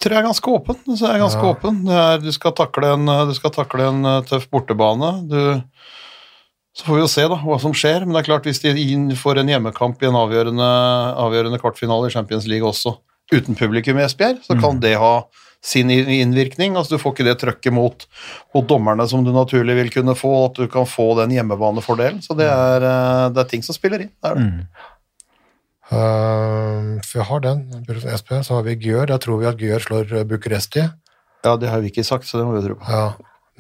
[0.05, 0.81] tror jeg er ganske åpen.
[0.99, 1.51] Så er ganske Ja.
[1.55, 1.77] åpen.
[1.87, 5.11] Det er, du, skal takle en, du skal takle en eh, tøff bortebane.
[5.31, 5.39] Du,
[6.75, 9.15] så får vi jo se da, hva som skjer, men det er klart hvis de
[9.15, 10.69] får en hjemmekamp i en avgjørende,
[11.23, 12.97] avgjørende kvartfinale i Champions League også,
[13.31, 15.13] uten publikum i Esbjerg, så kan det ha
[15.65, 16.75] sin innvirkning.
[16.77, 18.05] Altså Du får ikke det trøkket mot,
[18.53, 22.21] mot dommerne som du naturlig vil kunne få, at du kan få den hjemmebanefordelen.
[22.25, 24.13] Så det er, eh, det er ting som spiller inn.
[24.21, 24.67] Det er det.
[25.85, 27.59] Uh, for jeg har den.
[28.09, 29.05] SP, så har vi Gjør.
[29.11, 30.81] Da tror vi at Gjør slår uh, Bucuresti.
[31.45, 32.89] Ja, det har vi ikke sagt, så det må vi tro på.
[32.89, 33.11] Ja.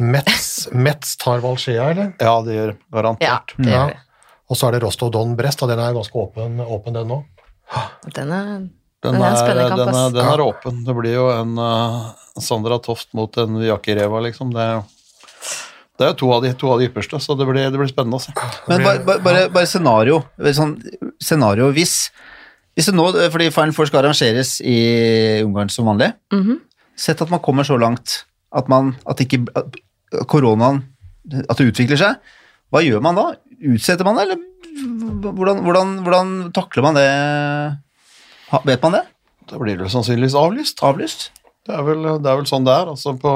[0.01, 2.09] Metz, Metz tar Valskjea, eller?
[2.19, 3.53] Ja, det gjør Ja, garantert.
[3.57, 4.01] det gjør ja.
[4.49, 7.21] Og så er det Rostov Don Brest, og den er ganske åpen, åpen den nå.
[8.13, 8.49] Den er
[9.05, 10.83] Den er en er, den er, den er åpen.
[10.87, 14.51] Det blir jo en uh, Sandra Toft mot en Jakireva, liksom.
[14.55, 14.67] Det,
[15.95, 17.87] Det er jo to av de, to av de ypperste, så det blir, det blir
[17.87, 18.33] spennende å se.
[18.67, 20.17] Men bare, bare, bare, bare scenario,
[20.57, 20.73] sånn,
[21.23, 21.93] scenario hvis,
[22.75, 24.75] hvis det nå, fordi Final Four skal arrangeres i
[25.45, 26.09] Ungarn som vanlig,
[26.99, 28.25] sett at man kommer så langt
[28.55, 29.79] at, man, at ikke at
[30.31, 30.83] koronaen
[31.47, 32.19] at det utvikler seg,
[32.73, 33.29] hva gjør man da?
[33.71, 37.07] Utsetter man det, eller hvordan, hvordan, hvordan takler man det?
[38.51, 39.03] Ha- Vet man det?
[39.49, 40.81] Da blir det sannsynligvis avlyst.
[40.85, 41.29] Avlyst?
[41.65, 42.89] Det er vel, det er vel sånn det er.
[42.93, 43.31] Altså på,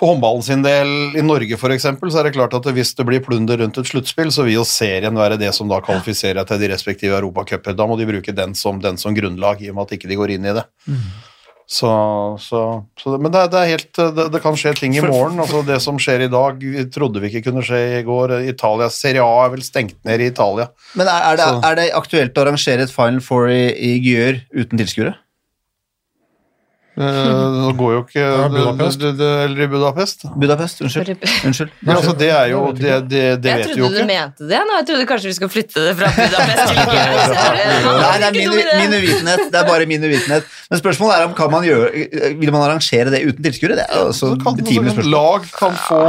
[0.00, 3.06] for håndballen sin del i Norge for eksempel, så er det klart at hvis det
[3.08, 6.60] blir plunder rundt et sluttspill, så vil jo serien være det som da kvalifiserer til
[6.60, 7.76] de respektive europacuper.
[7.78, 10.18] Da må de bruke den som, den som grunnlag, i og med at ikke de
[10.20, 10.64] går inn i det.
[11.64, 11.90] Så,
[12.44, 12.60] så,
[13.00, 15.40] så, men det, det er helt det, det kan skje ting i morgen.
[15.40, 18.36] altså Det som skjer i dag, vi trodde vi ikke kunne skje i går.
[18.50, 20.68] Italia, Serie A er vel stengt ned i Italia.
[20.92, 24.42] Men er, er, det, er det aktuelt å arrangere et Final Four i, i Gyør
[24.52, 25.16] uten tilskuere?
[26.94, 27.02] Eh,
[27.58, 29.00] Nå går jo ikke Ja, Budapest.
[29.00, 30.22] det- det- Eller i Budapest.
[30.38, 31.16] Budapest, unnskyld.
[31.44, 31.70] Unnskyld.
[31.82, 34.46] Nei, altså, det er jo Det, det, det Jeg vet vi jo trodde du mente
[34.48, 34.60] det.
[34.68, 36.92] Nå, jeg trodde kanskje vi skulle flytte det fra Budapest til det-
[38.04, 39.50] Nei, det er min, min uvitenhet.
[39.50, 40.44] Det er bare min uvitenhet.
[40.70, 43.74] Men spørsmålet er om kan man gjøre Vil man arrangere det uten tilskuere?
[43.80, 45.10] Det er jo også Så kan, betimelig altså, spørsmål.
[45.18, 46.00] lag kan få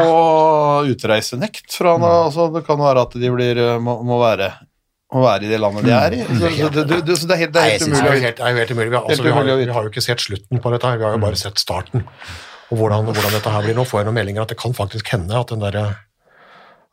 [0.94, 4.52] utreisenekt fra noe, altså, Det kan være at de blir, eh, må, må, være,
[5.14, 6.24] må være i det landet de er i.
[6.26, 8.02] Så, så, det, det, det, så det er helt, det er helt umulig.
[8.02, 8.90] Det er jo helt, det er helt umulig.
[8.90, 11.08] Vi har, altså, vi, har, vi har jo ikke sett slutten på dette her, vi
[11.08, 12.04] har jo bare sett starten.
[12.74, 13.78] Og hvordan, hvordan dette her blir.
[13.78, 15.78] Nå får jeg noen meldinger at det kan faktisk hende at den der,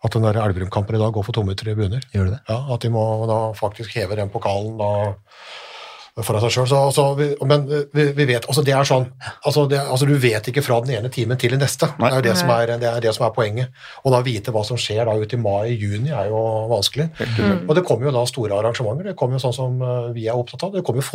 [0.04, 2.04] at den der Elverum-kampen i dag går for tomme tribuner.
[2.12, 2.42] Gjør det det?
[2.52, 4.92] Ja, At de må da faktisk heve den pokalen da
[6.20, 6.68] foran seg sjøl.
[6.68, 9.06] Så, så men vi, vi vet altså Det er sånn
[9.46, 11.88] altså, det, altså Du vet ikke fra den ene timen til den neste.
[11.96, 13.82] Det er jo det som er, det er det som er poenget.
[14.04, 16.42] Og da vite hva som skjer da ut i mai-juni er jo
[16.72, 17.08] vanskelig.
[17.64, 19.12] Og det kommer jo da store arrangementer.
[19.12, 20.76] Det kommer jo sånn som eh, vi er opptatt av.
[20.76, 21.08] Det kommer jo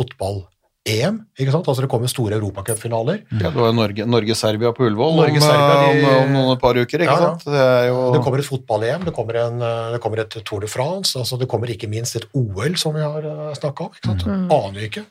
[0.88, 1.18] fotball-EM.
[1.38, 1.68] ikke sant?
[1.68, 3.20] Altså Det kommer store europacupfinaler.
[3.32, 6.74] Ja, det var jo Norge- Norge-Serbia på Ullevål Norge-Serbia, de- om, om noen et par
[6.74, 7.26] uker, ikke Ja, ja.
[7.28, 7.44] sant?
[7.44, 10.66] Det er jo Det kommer et fotball-EM, det, kommer eh, det kommer et Tour de
[10.66, 13.22] France, altså det kommer ikke minst et OL, som vi har
[13.54, 13.90] snakka om.
[13.94, 14.26] ikke sant?
[14.28, 15.04] Aner vi ikke.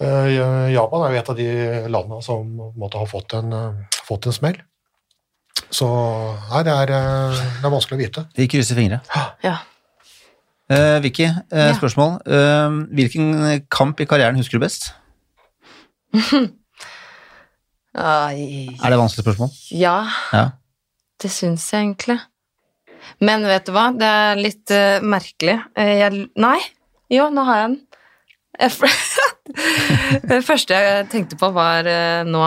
[0.00, 1.48] Eh, Japan er jo et av de
[1.92, 4.56] landene som måtte ha fått en, eh, fått en smell.
[5.70, 5.86] Så
[6.50, 8.26] nei, det er, eh, det er vanskelig å vite.
[8.34, 9.00] Vi krysser fingre.
[9.44, 9.58] Ja.
[10.70, 12.20] Eh, Vicky, uh, spørsmål.
[12.30, 13.32] Uh, hvilken
[13.74, 14.92] kamp i karrieren husker du best?
[17.90, 19.48] Er det et vanskelig spørsmål?
[19.74, 20.44] Ja, Ja.
[21.20, 22.20] det syns jeg egentlig.
[23.20, 24.70] Men vet du hva, det er litt
[25.02, 25.56] merkelig.
[25.74, 26.60] Jeg, nei,
[27.10, 27.80] jo, nå har jeg den.
[30.30, 31.82] Det første jeg tenkte på, var
[32.28, 32.44] nå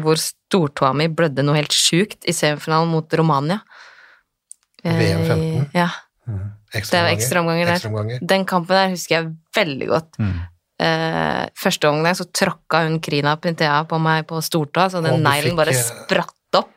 [0.00, 3.60] hvor stortåa mi blødde noe helt sjukt i semifinalen mot Romania.
[4.84, 5.68] VM 15.
[5.76, 5.90] Ja,
[6.76, 7.74] ekstraomganger.
[7.74, 8.22] Ekstraomganger.
[8.34, 10.18] Den kampen der husker jeg veldig godt.
[10.20, 10.38] Mm.
[10.78, 15.56] Eh, første omgang så tråkka hun Krina Pintea på meg på stortåa, så den neglen
[15.58, 16.74] bare eh, spratt opp.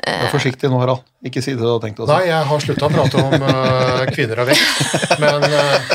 [0.00, 1.04] Vær forsiktig nå, Harald.
[1.28, 2.12] Ikke si det du har tenkt å si.
[2.14, 5.90] Nei, jeg har slutta å prate om uh, kvinner og vekt, men uh,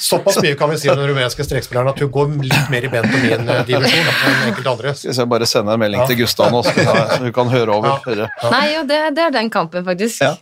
[0.00, 2.90] såpass mye kan vi si om den rumenske strekspilleren at hun går litt mer i
[2.92, 4.94] bent på min uh, divisjon enn enkelte andre.
[4.96, 6.06] Skal jeg bare sende en melding Ja.
[6.08, 6.72] til Gustav nå, så
[7.20, 7.92] hun kan høre over.
[7.92, 8.00] Ja.
[8.08, 8.30] Høre.
[8.56, 10.24] Nei, jo, det, det er den kampen, faktisk.
[10.24, 10.32] Ja.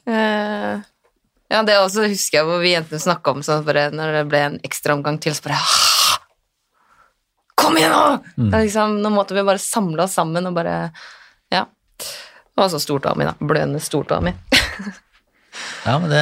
[1.48, 4.40] Ja, det også husker jeg hvor vi jentene snakka om sånn bare når det ble
[4.50, 6.18] en ekstraomgang til, så bare «Ah!
[7.58, 8.50] Kom igjen, nå!
[8.52, 10.76] Er liksom, nå måtte vi bare samle oss sammen og bare
[11.54, 11.64] Ja.
[11.98, 13.34] Det var så stortåa mi, da.
[13.40, 14.34] Blødende stortåa mi.
[15.88, 16.20] Ja, men det,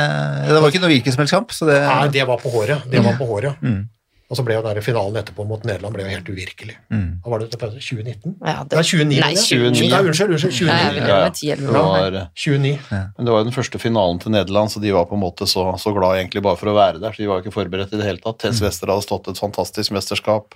[0.49, 2.87] det var ikke noe hvilken som helst kamp, så det Nei, det var på håret.
[2.89, 3.59] Det var på håret.
[3.61, 3.83] Mm.
[4.29, 6.75] Og så ble jo der finalen etterpå mot Nederland ble jo helt uvirkelig.
[6.91, 7.21] Mm.
[7.23, 7.79] Hva var det til pause?
[7.79, 8.33] 2019?
[8.43, 9.21] Ja, det- Nei, 2009.
[9.21, 9.47] Nei, mener jeg.
[9.47, 9.91] 29.
[9.91, 10.95] Nei, unnskyld, unnskyld, Ja, 29.
[10.97, 11.27] vil Ja, ja.
[11.57, 12.79] Det var, 29.
[13.17, 15.47] men det var jo den første finalen til Nederland, så de var på en måte
[15.47, 17.11] så, så glad egentlig bare for å være der.
[17.15, 18.39] så De var jo ikke forberedt i det hele tatt.
[18.43, 20.51] Tess Wester hadde stått et fantastisk mesterskap.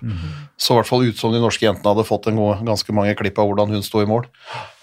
[0.59, 3.15] Så i hvert fall ut som de norske jentene hadde fått en god, ganske mange
[3.15, 4.25] klipp av hvordan hun sto i mål.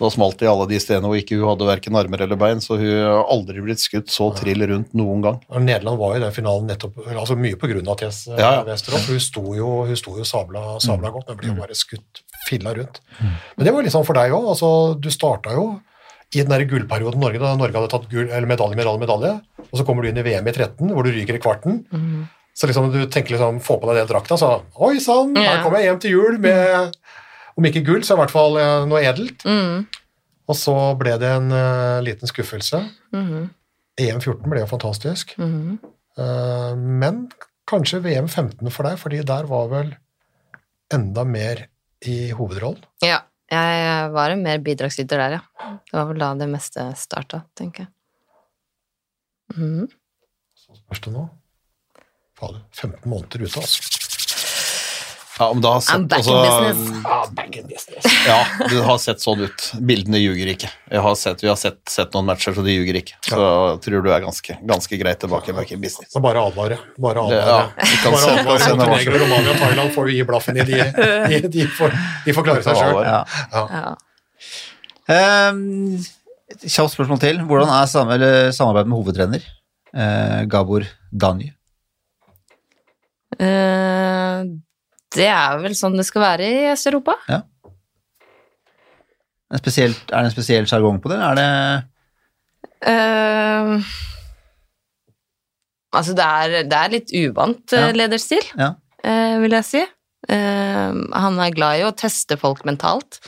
[0.00, 2.60] Da smalt det i alle de stedene hvor ikke hun hadde verken armer eller bein,
[2.64, 5.40] så hun har aldri blitt skutt så trill rundt noen gang.
[5.60, 8.77] Nederland var jo i den finalen nettopp altså mye på grunn av Tess Ja, ja.
[8.86, 11.56] For Hun sto jo, hun sto jo sabla, sabla godt, men ble Mm.
[11.56, 13.00] jo bare skutt filla rundt.
[13.56, 14.48] Men det var litt sånn for deg òg.
[14.54, 15.80] Altså, du starta jo
[16.34, 19.40] i den der gullperioden Norge, da Norge hadde tatt gull, eller medalje, medalje, medalje,
[19.72, 21.84] og så kommer du inn i VM i 13, hvor du ryker i kvarten.
[22.54, 25.78] Så liksom du tenker liksom, få på deg den drakta, så oi sann, her kommer
[25.80, 26.92] jeg hjem til jul med
[27.56, 29.42] om ikke gull, så i hvert fall eh, noe edelt.
[29.44, 29.86] Mm.
[30.48, 32.80] Og så ble det en uh, liten skuffelse.
[33.12, 33.50] Mhm.
[33.98, 35.32] EM14 ble jo fantastisk.
[35.38, 35.78] Mhm.
[36.18, 37.28] Eh, men
[37.68, 39.92] kanskje VM 15 for deg, fordi der var vel
[40.94, 41.66] enda mer
[42.08, 42.84] i hovedrollen.
[43.04, 45.74] Ja, jeg var en mer bidragsyter der, ja.
[45.88, 47.92] Det var vel da det meste starta, tenker jeg.
[49.56, 49.88] Mhm.
[50.58, 51.28] Så spørs det nå.
[52.38, 53.97] Fader, 15 måneder ute, altså.
[55.38, 57.04] Ja, om du har I'm back back in altså, business.
[57.04, 58.06] Ja, back in business.
[58.26, 58.38] ja,
[58.70, 59.66] det har sett sånn ut.
[59.90, 60.70] Bildene ljuger ikke.
[60.90, 63.18] Jeg har sett, vi har sett, sett noen matcher, så de ljuger ikke.
[63.28, 66.10] Så jeg tror du er ganske, ganske greit tilbake back in business.
[66.12, 66.80] Så bare advare.
[66.98, 67.70] Bare Det- advare.
[67.78, 68.44] ja, bare advare.
[68.44, 70.66] kan se noe Montenegro, Romania og Thailand får du gi blaffen i.
[70.68, 70.82] De,
[71.30, 73.02] de, de, får, de får klare seg sjøl.
[73.04, 73.24] Ja.
[73.52, 73.94] Ja.
[75.08, 75.98] Um,
[76.64, 77.38] Kjapt spørsmål til.
[77.44, 78.10] Hvordan er sam
[78.56, 79.48] samarbeidet med hovedtrener?
[79.94, 81.52] uh, Gabor Danj.
[83.38, 84.44] Eh,
[85.16, 87.14] det er vel sånn det skal være i Øst-Europa.
[89.56, 91.16] Spesielt- er det en spesiell sjargong på det?
[91.24, 91.48] Er det
[92.84, 93.80] uh,
[95.96, 97.92] altså, det er, det er litt uvant eh, Ja.
[97.96, 98.74] lederstil, Ja.
[99.06, 99.80] Uh, vil jeg si.
[100.28, 103.20] Uh, han er glad i å teste folk mentalt.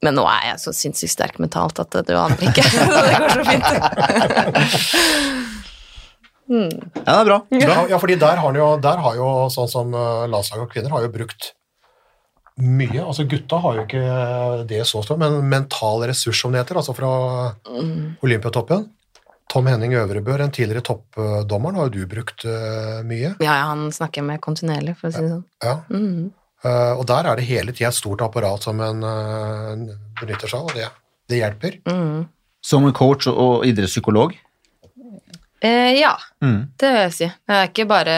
[0.00, 2.64] Men nå er jeg så sinnssykt sterk mentalt at det, det aner ikke.
[3.04, 3.66] det går så fint.
[6.50, 7.38] Ja, det er bra.
[7.54, 10.92] Ja, ja, fordi der har, jo, der har jo sånn som uh, landslag og kvinner
[10.96, 11.52] har jo brukt
[12.60, 13.02] mye.
[13.04, 16.96] Altså Gutta har jo ikke det så stort, men mental ressurs, som det heter, altså
[16.96, 17.12] fra
[18.24, 18.88] Olympiatoppen.
[19.50, 23.32] Tom Henning Øvrebø, den tidligere toppdommeren, har jo du brukt uh, mye.
[23.42, 25.46] Ja, han snakker med kontinuerlig, for å si det sånn.
[25.64, 25.78] Ja.
[25.90, 26.28] Mm.
[26.60, 30.60] Uh, og der er det hele tida et stort apparat som en uh, benytter seg
[30.60, 30.86] av, og det,
[31.32, 31.80] det hjelper.
[31.88, 32.28] Mm.
[32.62, 34.36] Som en coach og idrettspsykolog.
[35.62, 36.70] Eh, ja, Mm.
[36.80, 37.26] det vil jeg si.
[37.48, 38.14] Det er ikke bare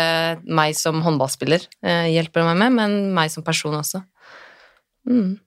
[0.46, 4.04] meg som håndballspiller eh, hjelper meg med, men meg som person også.
[5.08, 5.40] Mm.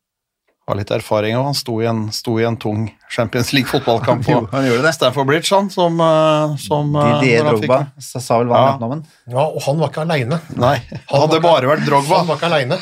[0.67, 4.31] Har litt erfaring, og han sto i en, sto i en tung Champions League-fotballkamp på
[4.33, 4.93] Stanford han gjorde det.
[4.97, 8.81] Stamford Bridge, han, som, eh, som eh, Didier han Drogba sa sa vel hva han
[8.81, 9.37] Ja.
[9.37, 10.41] Ja, og han var ikke aleine.
[10.57, 10.75] Nei,
[11.13, 12.23] hadde bare vært Drogba.
[12.23, 12.81] Han var ikke aleine.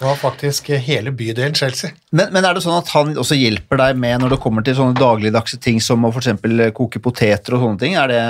[0.00, 1.90] Det var faktisk hele bydelen Chelsea.
[2.10, 4.72] Men, men er det sånn at han også hjelper deg med når det kommer til
[4.78, 7.98] sånne dagligdagse ting som å for eksempel koke poteter og sånne ting?
[8.00, 8.22] Er det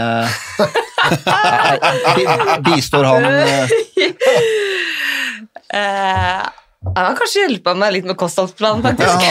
[2.66, 3.70] Bistår han eh,
[5.70, 6.42] Eh,
[6.96, 9.22] han har kanskje hjulpet meg litt med kostholdsplanen, faktisk.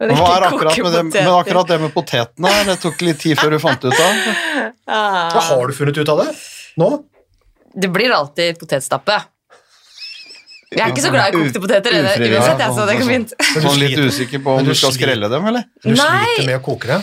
[0.00, 3.36] Men Hva er akkurat med det, men akkurat det med potetene, det tok litt tid
[3.36, 4.22] før du fant ut av.
[4.88, 6.30] Ah, Ja, har du funnet ut av det
[6.80, 6.88] nå?
[7.78, 9.18] det blir alltid potetstappe.
[10.68, 13.30] Jeg er ikke så glad i kokte poteter eller- uansett, jeg, så det går fint.
[13.38, 15.64] Men du Sånn litt usikker på om du du skal skrelle dem, eller?
[15.82, 16.98] Du sliter med å koke det.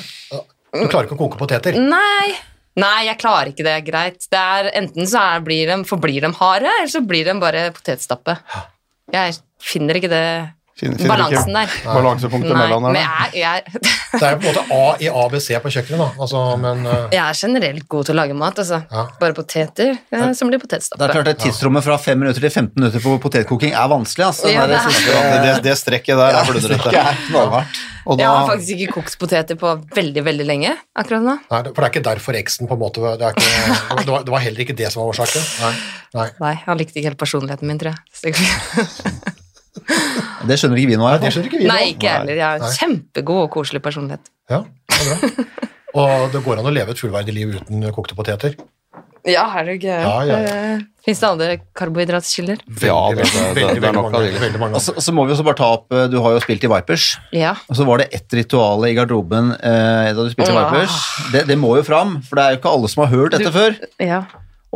[0.75, 1.73] Du klarer ikke å koke poteter.
[1.79, 2.35] Nei.
[2.77, 3.75] Nei, jeg klarer ikke det.
[3.87, 4.27] Greit.
[4.29, 7.71] Det er, enten så er, blir de, forblir de harde, eller så blir de bare
[7.71, 8.37] potetstappe.
[9.15, 10.25] Jeg finner ikke det
[10.75, 11.73] Finner- finner ikke balansen der.
[11.87, 12.97] Balansepunktet mellom der.
[12.99, 13.63] jeg jeg,
[14.11, 16.07] Det er jo på en måte A i ABC på kjøkkenet, da.
[16.19, 18.81] Altså, men uh, jeg er generelt god til å lage mat, altså.
[18.91, 19.05] Ja.
[19.21, 22.75] Bare poteter ja, som blir Det er klart at Tidsrommet fra 5 minutter til 15
[22.75, 24.25] minutter på potetkoking er vanskelig.
[24.27, 24.51] Altså.
[24.51, 26.91] Ja, det, det er- Det, det, det strekket der ja, er blundrete.
[26.91, 31.37] er Jeg har faktisk ikke kokt poteter på veldig, veldig lenge akkurat nå.
[31.39, 34.27] nei, For det er ikke derfor eksen på en måte det, er ikke, det, var,
[34.27, 35.47] det var heller ikke det som var årsaken.
[35.63, 35.73] Nei.
[36.19, 36.27] nei.
[36.43, 39.41] Nei, han likte ikke helt personligheten min, tror jeg.
[39.75, 41.05] Det- Det skjønner ikke vi nå.
[41.09, 41.73] Nei, det ikke vi nå.
[41.73, 42.35] Nei, ikke jeg heller.
[42.35, 44.31] Jeg har en kjempegod og koselig personlighet.
[44.49, 45.45] Ja, det er bra.
[45.95, 48.55] Og det går an å leve et fullverdig liv uten kokte poteter.
[49.25, 49.87] Ja, herregud.
[49.89, 50.79] Ja, ja, ja.
[51.05, 52.59] Fins det andre karbohydratkilder?
[52.85, 54.35] ja, det, det, det, det er nok av det.
[54.41, 54.81] veldig mange.
[54.85, 57.07] Så, så må vi også bare ta opp eh, Du har jo spilt i Vipers.
[57.33, 57.55] Ja.
[57.69, 60.99] Og så var det ett ritual i garderoben eh, da du spilte i Vipers.
[61.33, 63.49] Det, det må jo fram, for det er jo ikke alle som har hørt dette
[63.49, 63.79] Du- før.
[63.99, 64.21] ja.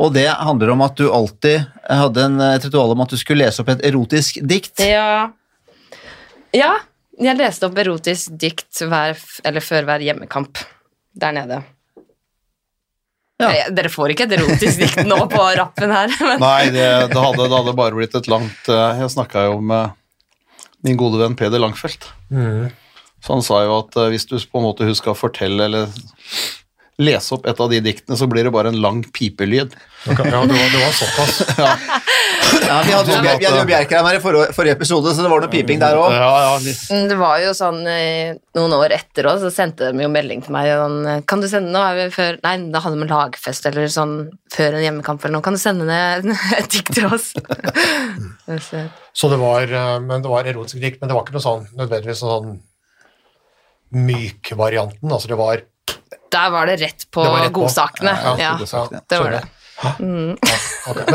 [0.00, 3.44] Og det handler om at du alltid hadde en, et ritual om at du skulle
[3.44, 4.78] lese opp et erotisk dikt.
[4.84, 5.30] Ja.
[6.56, 6.72] ja.
[7.20, 10.62] Jeg leste opp erotisk dikt hver, eller før hver hjemmekamp
[11.20, 11.60] der nede.
[13.40, 13.50] Ja.
[13.56, 17.20] Jeg, Dere får ikke et erotisk dikt nå på rappen her, men Nei, det, det,
[17.20, 19.96] hadde, det hadde bare blitt et langt eh, Jeg snakka jo med
[20.84, 22.06] min gode venn Peder Langfelt.
[22.32, 22.68] Mm.
[23.20, 25.92] Så han sa jo at eh, hvis du på en måte husker å fortelle eller
[27.00, 29.74] lese opp et av de diktene, så blir det bare en lang pipelyd.
[30.06, 31.42] Ja, det var, det var såpass.
[32.50, 35.30] Ja, vi hadde jo vi hadde jo Bjerkreim her i forrige, forrige episode, så det
[35.30, 36.14] var noe piping der òg.
[36.14, 36.74] Ja, ja.
[36.90, 40.42] Mm, det var jo sånn eh, noen år etter òg, så sendte de jo melding
[40.44, 43.08] til meg sånn eh, Kan du sende Nå er vi før Nei, da hadde vi
[43.10, 44.14] lagfest eller sånn
[44.54, 45.44] før en hjemmekamp eller noe.
[45.46, 46.26] Kan du sende ned
[46.58, 47.30] et dikt til oss?
[49.14, 51.68] Så- det var, eh, men det var erotisk dikt, men det var ikke noe sånn
[51.78, 52.56] nødvendigvis sånn
[53.90, 55.10] myk-varianten.
[55.10, 55.62] Altså det var
[56.30, 57.60] Der var det rett på Det rett på.
[57.64, 58.12] godsakene.
[58.22, 59.44] Ja, Ja, ja, det var det.
[59.82, 60.00] ok.
[60.00, 60.36] Men,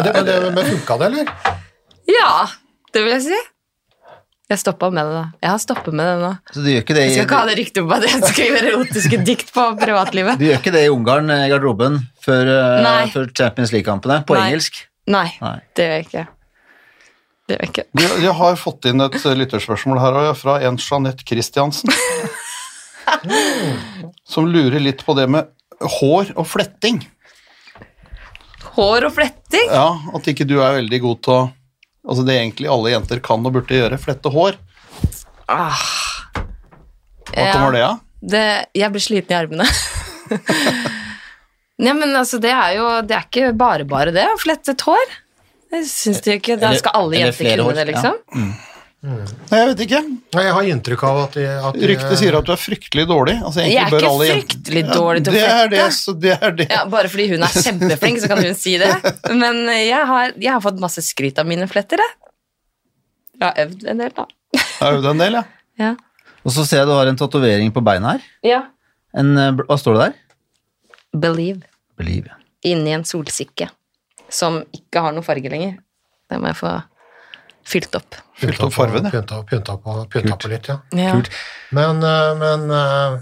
[0.03, 1.29] det, men, det, men funka det, eller?
[2.09, 2.47] Ja,
[2.93, 3.37] det vil jeg si.
[4.49, 5.23] Jeg stoppa med det, da.
[5.41, 6.31] Jeg har stoppet med det nå.
[6.53, 8.21] Så du gjør ikke det, Jeg i- skal ikke ha det ryktet om at jeg
[8.29, 10.37] skriver erotiske dikt på privatlivet.
[10.37, 12.51] du gjør ikke det i Ungarn eh, i garderoben før,
[12.85, 14.43] uh, før Champions League-kampene på Nei.
[14.51, 14.83] engelsk?
[15.07, 15.55] Nei, Nei.
[15.75, 16.27] det gjør jeg ikke.
[17.47, 17.85] Det gjør jeg ikke.
[18.21, 21.89] Vi, har fått inn et eh, lytterspørsmål her fra en Jeanette Christiansen.
[24.35, 25.51] Som lurer litt på det med
[25.99, 27.01] hår og fletting.
[28.75, 29.69] Hår og fletting.
[29.71, 31.43] Ja, at ikke du er veldig god til å
[32.05, 34.59] Altså det egentlig alle jenter kan og burde gjøre, flette hår.
[35.49, 35.79] Ah.
[37.31, 38.03] Hva kommer det av?
[38.21, 38.43] Det,
[38.77, 39.65] jeg blir sliten i armene.
[41.81, 44.85] Nei, men altså, det er jo Det er ikke bare bare det, å flette et
[44.85, 45.17] hår.
[45.75, 48.21] Jeg syns det ikke Da skal alle jenter kunne det, liksom.
[49.05, 49.99] Nei, jeg vet ikke.
[50.35, 53.05] Nei, Jeg har inntrykk av at, de, at de- Ryktet sier at du er fryktelig
[53.09, 53.35] dårlig.
[53.45, 56.13] Altså, Jeg er bør ikke fryktelig dårlig til å det er flette.
[56.15, 56.67] det, det er det.
[56.73, 58.89] Ja, bare fordi hun er kjempeflink, så kan hun si det.
[59.37, 62.33] Men jeg har, jeg har fått masse skryt av mine fletter, jeg.
[63.35, 64.25] Jeg har øvd en del, da.
[64.95, 65.45] Jo det en del, ja.
[65.85, 65.91] Ja.
[66.47, 68.25] Og så ser jeg du har en tatovering på beina her.
[68.47, 68.61] ja.
[69.15, 70.15] En, eh, hva står det der?
[71.23, 71.61] Believe.
[71.95, 72.33] Believe.
[72.67, 73.69] Inni en solsikke
[74.33, 75.77] som ikke har noe farge lenger.
[76.27, 76.71] Det må jeg få
[77.69, 78.17] fylt opp.
[78.35, 79.11] Fylt opp farvene.
[79.13, 80.79] Pynta, pynta, på, pynta på litt, ja.
[80.97, 81.13] Ja.
[81.15, 81.31] Kult.
[81.75, 83.21] Men, eh, men uh,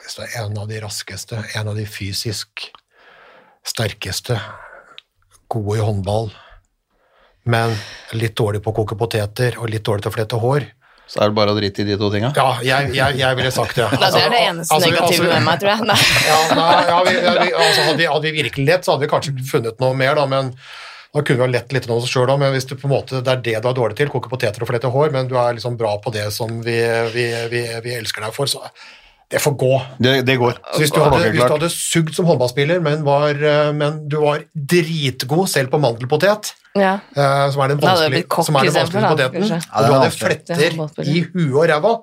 [0.00, 2.70] Hvis det er en av de raskeste, en av de fysisk
[3.66, 4.38] sterkeste,
[5.52, 6.30] gode i håndball,
[7.46, 7.74] men
[8.18, 10.64] litt dårlig på å koke poteter og litt dårlig til å flette hår
[11.06, 12.32] Så er det bare å drite i de to tinga.
[12.34, 13.84] Ja, jeg, jeg, jeg ville sagt det.
[13.86, 15.86] Altså, det er det eneste Altså, negative altså, med meg, tror jeg.
[15.92, 16.00] Nei.
[16.32, 19.06] Ja, nei, ja, vi, ja, vi, altså, hadde, vi, hadde vi virkelig lett, så hadde
[19.06, 20.50] vi kanskje funnet noe mer, da, men
[21.16, 22.92] da kunne vi ha lett litt av oss sjøl òg, men hvis du på en
[22.92, 25.34] måte, det er det du er dårlig til, koke poteter og flette hår, men du
[25.40, 26.76] er liksom bra på det som vi,
[27.14, 28.68] vi, vi, vi elsker deg for, så
[29.32, 29.72] det får gå.
[29.98, 30.60] Det, det går.
[30.74, 34.20] Så hvis du hadde, hvis du hadde sugd som håndballspiller, men, var, eh, men du
[34.22, 36.98] var dritgod selv på mandelpotet, Ja.
[37.16, 39.48] eh, som er den vanskelige, kokk som er den vanskelige poteten.
[39.50, 41.94] Ja, og du hadde fletter er i huet og ræva,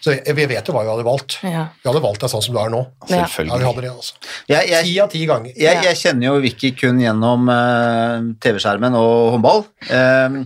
[0.00, 1.38] så jeg- vi vet jo hva vi hadde valgt.
[1.44, 1.66] Ja.
[1.82, 2.86] Vi hadde valgt deg sånn som du er nå.
[3.04, 3.10] Selvfølgelig.
[3.10, 3.66] Ja, vi Selvfølgelig.
[3.68, 4.12] hadde det, altså.
[4.48, 5.52] Jeg, jeg, Ti av ti ganger.
[5.56, 9.64] jeg, jeg kjenner jo Vicky kun gjennom uh, TV-skjermen og håndball.
[9.90, 10.38] Um,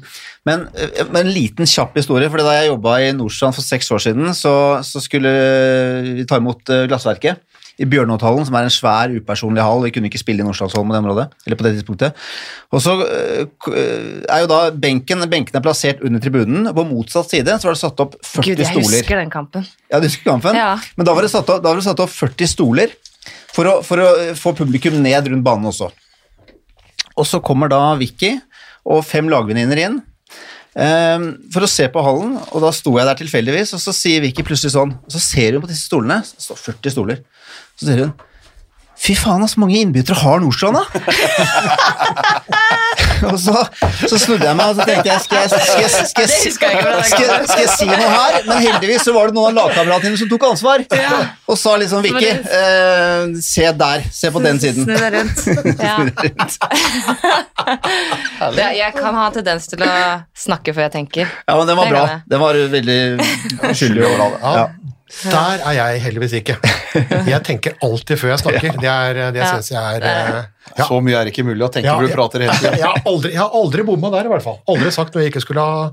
[0.44, 3.88] men, eh, men en liten kjapp historie, for da jeg jobba i Nordstrand for seks
[3.94, 5.30] år siden, så, så skulle
[6.18, 7.40] vi ta imot eh, Glassverket
[7.80, 9.82] i Bjørnåthallen, som er en svær, upersonlig hall.
[9.86, 12.20] Vi kunne ikke spille i Nordstrandshallen på det området, eller på det tidspunktet.
[12.70, 13.72] Og så eh,
[14.30, 17.82] er jo da benken, benken er plassert under tribunen, på motsatt side så var det
[17.82, 19.00] satt opp 40 Gud, jeg stoler.
[19.00, 19.66] husker den kampen.
[19.90, 20.58] Ja, du husker kampen?
[20.58, 20.72] Ja.
[20.94, 22.94] Men da var det satt opp, da var det satt opp 40 stoler
[23.54, 24.08] for å, for å
[24.38, 25.90] få publikum ned rundt banen også.
[27.14, 28.36] Og så kommer da Vicky
[28.84, 30.02] og fem lagvenninner inn
[30.74, 34.42] for å se på hallen, og da sto jeg der tilfeldigvis, og så sier Vicky
[34.46, 37.20] plutselig sånn, og så ser hun på disse stolene, det står 40 stoler,
[37.78, 38.14] så sier hun
[39.04, 40.84] Fy faen, så mange innbyttere har Nordstrand, da!
[43.30, 43.56] og så,
[44.08, 47.24] så snudde jeg meg og så tenkte jeg skal jeg, skal jeg, skal jeg, skal
[47.24, 48.38] jeg, skal jeg si noe her?
[48.48, 50.84] Men heldigvis så var det noen av lagkameratene dine som tok ansvar.
[51.50, 54.86] Og sa liksom Vicky, eh, se der, se på den siden.
[54.86, 55.38] Snu deg rundt.
[58.44, 58.70] Ja.
[58.74, 59.90] Jeg kan ha tendens til å
[60.36, 61.30] snakke før jeg tenker.
[61.46, 62.02] Ja, men den var bra.
[62.28, 62.98] Den var veldig
[63.70, 64.02] uskyldig.
[64.04, 64.66] Ja.
[65.24, 65.30] Ja.
[65.30, 66.56] Der er jeg heldigvis ikke.
[67.32, 68.76] Jeg tenker alltid før jeg snakker.
[68.82, 69.46] Det, er, det Ja.
[69.52, 70.42] synes jeg er eh,
[70.78, 70.84] ja.
[70.88, 72.78] Så mye er ikke mulig å tenke Ja, når du prater hele tiden.
[72.82, 74.58] Jeg har aldri, jeg har aldri bomma der, i hvert fall.
[74.70, 75.86] Aldri sagt noe jeg ikke skulle ha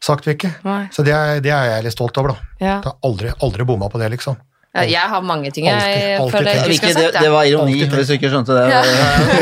[0.00, 0.48] sagt, Vicky.
[0.94, 2.52] Så det er, det er jeg litt stolt over, da.
[2.62, 4.38] Jeg har aldri, aldri bomma på det, liksom.
[4.70, 6.74] Ja, Jeg har mange ting jeg Alltid, alltid føler jeg tenkt.
[6.76, 8.66] ikke Vicky, det, det var ironi, Alltid hvis du ikke skjønte det.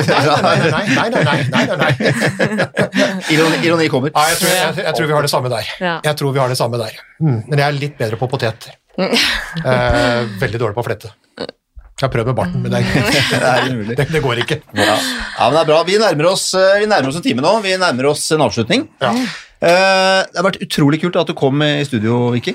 [0.08, 3.18] Nei, nei, nei, nei, nei, nei, nei.
[3.34, 4.12] Ironi, ironi kommer.
[4.14, 5.68] Ja, jeg, tror, jeg, jeg tror vi har det samme der.
[6.08, 6.96] Jeg tror vi har det samme der.
[7.20, 8.72] Mm, men jeg er litt bedre på poteter.
[8.98, 11.12] Eh, veldig dårlig på å flette.
[11.38, 12.80] Jeg har prøvd med barten, men det,
[13.32, 14.60] Det er det, det går ikke.
[14.78, 14.94] Ja.
[14.94, 15.80] ja, men det er bra.
[15.86, 17.56] Vi nærmer oss, eh, vi nærmer oss en time nå.
[17.64, 18.86] Vi nærmer oss en avslutning.
[19.02, 19.10] Ja.
[19.14, 22.54] Eh, Det har vært utrolig kult at du kom i studio, Vicky.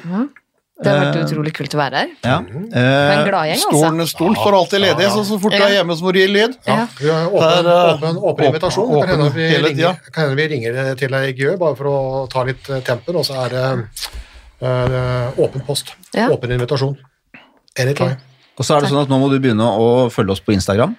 [0.84, 2.10] Det har vært utrolig kult å være her.
[2.24, 2.38] Ja.
[2.48, 3.84] Det er en glad gjeng, altså.
[3.84, 6.28] Stolen, stolen står alltid ledig, så så fort du er hjemme så må du gi
[6.32, 6.56] lyd.
[6.68, 6.88] Ja, Ja.
[7.00, 8.90] vi har åpen, eh, åpen, åpen invitasjon.
[8.90, 11.98] åpen kan hende vi ringer, vi ringer til deg i Gjø bare for å
[12.32, 14.12] ta litt tempen, og så er det eh,
[14.62, 15.96] åpen post.
[16.14, 16.30] Ja.
[16.34, 16.98] Åpen invitasjon.
[17.80, 18.20] Anytime.
[18.58, 20.94] Og så er det sånn at nå må du begynne å følge oss på Instagram.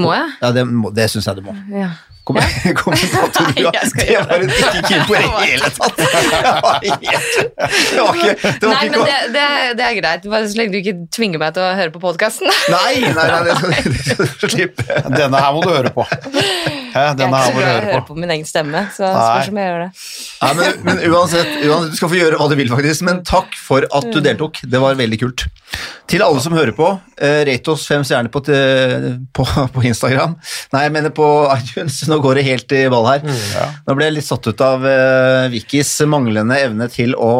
[0.00, 0.32] Må jeg?
[0.40, 1.54] Ja, det, må, det syns jeg du må.
[1.70, 1.92] Ja.
[2.24, 2.38] Kom,
[2.78, 5.98] kommentator, Nei, jeg skal det var hun ikke keen på i det hele tatt.
[6.04, 9.44] Det var det ikke, det var Nei, men det, det,
[9.76, 12.48] det er greit, bare så lenge du ikke tvinger meg til å høre på podkasten.
[12.72, 15.02] Nei, nei, nei, det det slippe.
[15.12, 16.06] Denne her må du høre på.
[16.94, 18.14] Hæ, Jeg er ikke så glad i å høre på.
[18.14, 19.90] på min egen stemme, så spørs om jeg gjør det.
[20.44, 23.02] Nei, men, men uansett, uansett, du skal få gjøre hva du vil, faktisk.
[23.08, 24.60] Men takk for at du deltok.
[24.70, 25.46] Det var veldig kult.
[26.06, 28.42] Til alle som hører på, uh, rate oss fem stjerner på,
[29.34, 30.36] på, på Instagram.
[30.74, 31.26] Nei, jeg mener på
[31.56, 31.96] iTunes.
[32.10, 33.24] Nå går det helt i ball her.
[33.88, 37.32] Nå ble jeg litt satt ut av uh, Vikkis manglende evne til å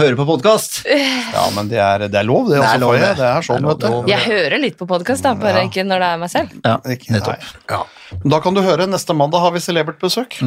[0.00, 0.80] høre på podkast.
[1.34, 2.60] Ja, men det er, det er lov, det.
[2.62, 3.08] Det er lov, det.
[3.18, 4.04] Det er sånn, Det er vet lov.
[4.06, 4.10] du.
[4.12, 5.66] Jeg hører litt på podkast, bare Ja.
[5.66, 6.52] ikke når det er meg selv.
[6.62, 7.42] Ja, Ikke- nettopp.
[7.72, 7.80] nei.
[8.24, 10.38] Da kan du høre, neste mandag har vi celebert besøk.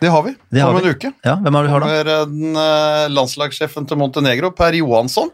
[0.00, 0.88] Det har vi, Det har om vi.
[0.88, 1.12] en uke.
[1.24, 1.86] Ja, hvem har vi har da?
[1.86, 5.28] Kommer den eh, landslagssjefen til Montenegro, Per Johansson,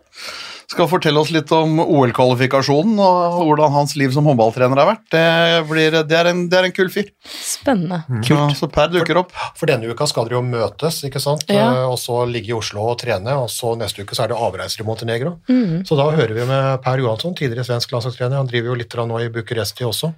[0.66, 5.04] skal fortelle oss litt om OL-kvalifikasjonen og hvordan hans liv som håndballtrener har vært.
[5.14, 5.22] Det,
[5.70, 7.12] blir, det, er, en, det er en kul fyr.
[7.30, 8.00] Spennende.
[8.26, 9.30] Så, så Per dukker opp.
[9.54, 11.46] For denne uka skal dere jo møtes, ikke sant?
[11.46, 11.68] Ja.
[11.70, 14.42] Eh, og så ligge i Oslo og trene, og så neste uke så er det
[14.48, 15.36] avreiser i Montenegro.
[15.46, 15.84] Mm.
[15.86, 18.42] Så da hører vi med Per Johansson, tidligere svensk landslagstrener.
[18.42, 20.10] Han driver jo litt nå i Bucuresti også,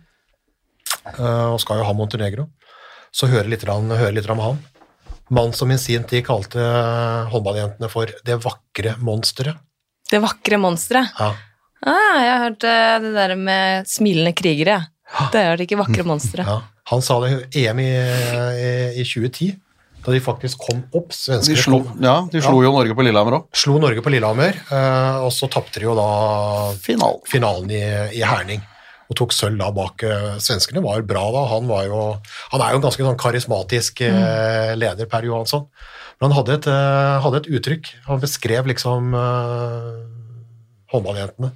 [1.18, 2.48] og skal jo ha Montenegro.
[3.14, 4.58] Så hører litt, hører litt om han.
[5.30, 6.58] Mann som i sin tid kalte
[7.32, 9.56] håndballjentene for det vakre monsteret.
[10.08, 11.10] Det vakre monsteret.
[11.20, 11.34] Ja.
[11.84, 14.78] Ah, jeg har hørt eh, det der med smilende krigere.
[15.32, 16.48] Det er det ikke vakre monsteret.
[16.48, 16.60] Ja.
[16.88, 18.70] Han sa det i EM i, i,
[19.02, 19.50] i 2010,
[20.06, 21.12] da de faktisk kom opp.
[21.12, 23.46] De slo, kom- ja, de slo jo Norge på Lillehammer òg.
[23.52, 26.08] slo Norge på Lillehammer, eh, og så tapte de jo da
[26.80, 27.20] Finalen.
[27.28, 27.82] finalen i,
[28.16, 28.64] i Herning.
[29.08, 31.44] Og tok sølv da bak eh, Svenskene var bra da.
[31.54, 32.02] Han, var jo,
[32.52, 34.76] han er jo en ganske sånn karismatisk mm.
[34.80, 35.64] leder, Per Johansson.
[36.18, 37.88] Men han hadde et, eh, hadde et uttrykk.
[38.08, 40.04] Han beskrev liksom uh,
[40.92, 41.52] håndballjentene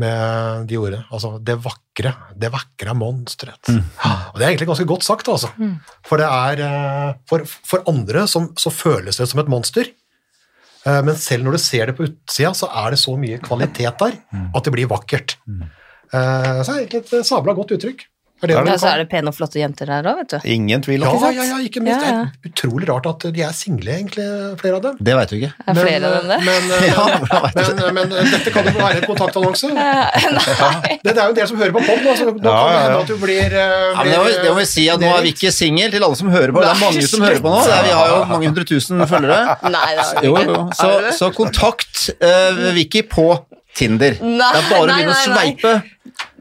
[0.00, 1.04] med de ordene.
[1.12, 2.14] Altså det vakre.
[2.34, 3.68] Det vakre monsteret.
[4.32, 5.52] Og det er egentlig ganske godt sagt, altså.
[6.08, 9.92] For det er eh, For, for andre som, så føles det som et monster.
[10.86, 14.00] Eh, Men selv når du ser det på utsida, så er det så mye kvalitet
[14.00, 14.18] der
[14.56, 15.36] at det blir vakkert.
[16.12, 18.08] Eh, Så er det egentlig et sabla godt uttrykk.
[18.42, 20.48] Er det Ja, det så er det pene og flotte jenter der òg, vet du.
[20.50, 20.98] Ingen tvil.
[21.06, 22.02] ja, ja, ja, ikke minst.
[22.02, 22.22] Ja, ja.
[22.42, 24.24] Det er utrolig rart at de er single, egentlig,
[24.58, 24.96] flere av dem.
[24.98, 25.50] Det veit du ikke.
[25.62, 26.38] Er flere av dem det?
[26.48, 29.70] Men, eh, Ja, hvordan men, men, eh, dette kan jo være en kontaktannonse.
[29.78, 30.98] Eh, Nei.
[31.04, 32.58] Det, det er jo en del som hører på pod, så nå kan det Ja,
[32.58, 32.82] ja, ja.
[32.82, 35.12] hende at du blir, blir Ja, det, må, vi- det må vi si at nå
[35.14, 36.66] er vi ikke singel til alle som hører på.
[36.66, 37.62] Det er mange som hører på nå.
[37.62, 39.38] Er, vi har jo mange hundre tusen følgere.
[39.70, 40.58] Nei, det er Jo, jo.
[40.74, 40.90] Så,
[41.22, 43.30] så kontakt uh, Vicky på
[43.74, 44.18] Tinder.
[44.20, 45.74] Nei, det er bare å begynne å sveipe.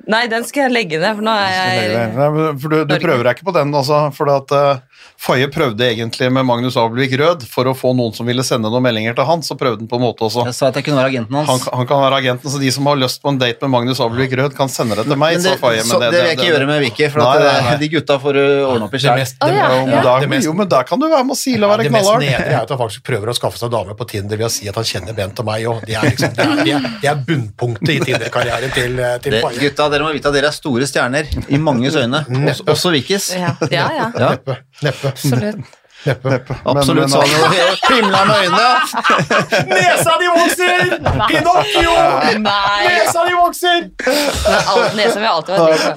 [0.10, 2.30] Nei, den skal jeg legge ned, for nå er jeg Nei,
[2.62, 4.00] For du, du prøver deg ikke på den, altså.
[4.16, 8.26] For at uh, Faye prøvde egentlig med Magnus Abelvik Rød for å få noen som
[8.26, 10.48] ville sende noen meldinger til han, så prøvde han på en måte også.
[10.50, 11.68] Jeg sa at jeg kunne være agenten hans.
[11.70, 14.34] han kan være agenten, så de som har lyst på en date med Magnus Abelvik
[14.40, 15.84] Rød, kan sende det til meg, Men det, sa Faye.
[15.86, 17.76] så, det vil jeg ikke gjøre med Vicky, for at, Nei, nei, nei.
[17.76, 19.22] eh, de gutta får uh, ordne opp i Det sjøl.
[19.22, 20.16] det, ja, Jo, ja.
[20.26, 22.12] men det jo, men der kan du være med å sile og være det mest
[22.26, 24.70] nedre er at han faktisk prøver å skaffe seg dame på Tinder ved å si
[24.72, 25.68] at han kjenner Bent og meg.
[25.70, 29.18] Og det, er liksom, det, er, det, er, det er bunnpunktet i Tinder-karrieren til, eh,
[29.22, 29.60] til Faye.
[29.92, 32.24] Dere må vite at dere er store stjerner i manges øyne.
[32.52, 33.32] Også, også Vikis.
[33.38, 33.86] Ja, ja.
[33.98, 34.10] ja.
[34.32, 34.58] Neppe.
[34.82, 35.12] Neppe.
[35.14, 35.78] Absolutt.
[36.02, 36.56] Neppe.
[36.66, 36.66] absolutt.
[36.66, 37.96] Men- men, sånn.
[37.96, 38.70] himla med øynene.
[39.76, 40.96] Nesa di vokser!
[41.30, 41.94] Pinocchio!
[42.42, 43.84] Nesa di vokser!
[44.98, 45.92] Nesa vil alltid være.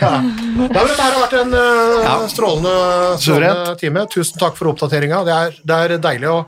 [0.00, 0.14] Ja,
[0.74, 2.74] dette har vært en uh, strålende,
[3.22, 4.06] strålende time.
[4.10, 5.22] Tusen takk for oppdateringa.
[5.28, 6.40] Det det er deilig å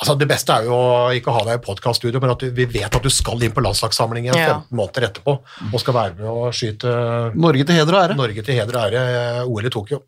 [0.00, 2.94] Altså, det beste er jo å ikke ha deg i podkaststudio, men at vi vet
[2.96, 4.46] at du skal inn på landslagssamlingen Ja.
[4.64, 5.34] 15 måneder etterpå
[5.72, 6.92] og skal være med og skyte
[7.36, 8.16] Norge til heder og ære.
[8.18, 9.02] Norge til heder og ære
[9.42, 10.02] eh, OL i Tokyo.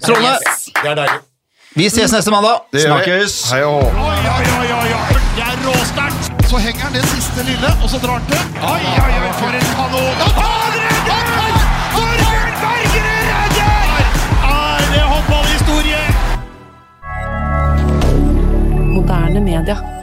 [0.00, 0.38] Strålende.
[0.82, 1.20] Det er deilig.
[1.76, 2.64] Vi ses neste mandag.
[2.72, 3.04] Det gjør vi.
[3.04, 3.38] Snakkes.
[3.52, 4.08] Hei og hå.
[5.36, 6.32] Det er råsterkt.
[6.48, 8.62] Så henger han det siste lille, og så drar han til.
[8.64, 10.47] Oi, oi, oi, for en kanon.
[19.08, 19.97] Moderne media.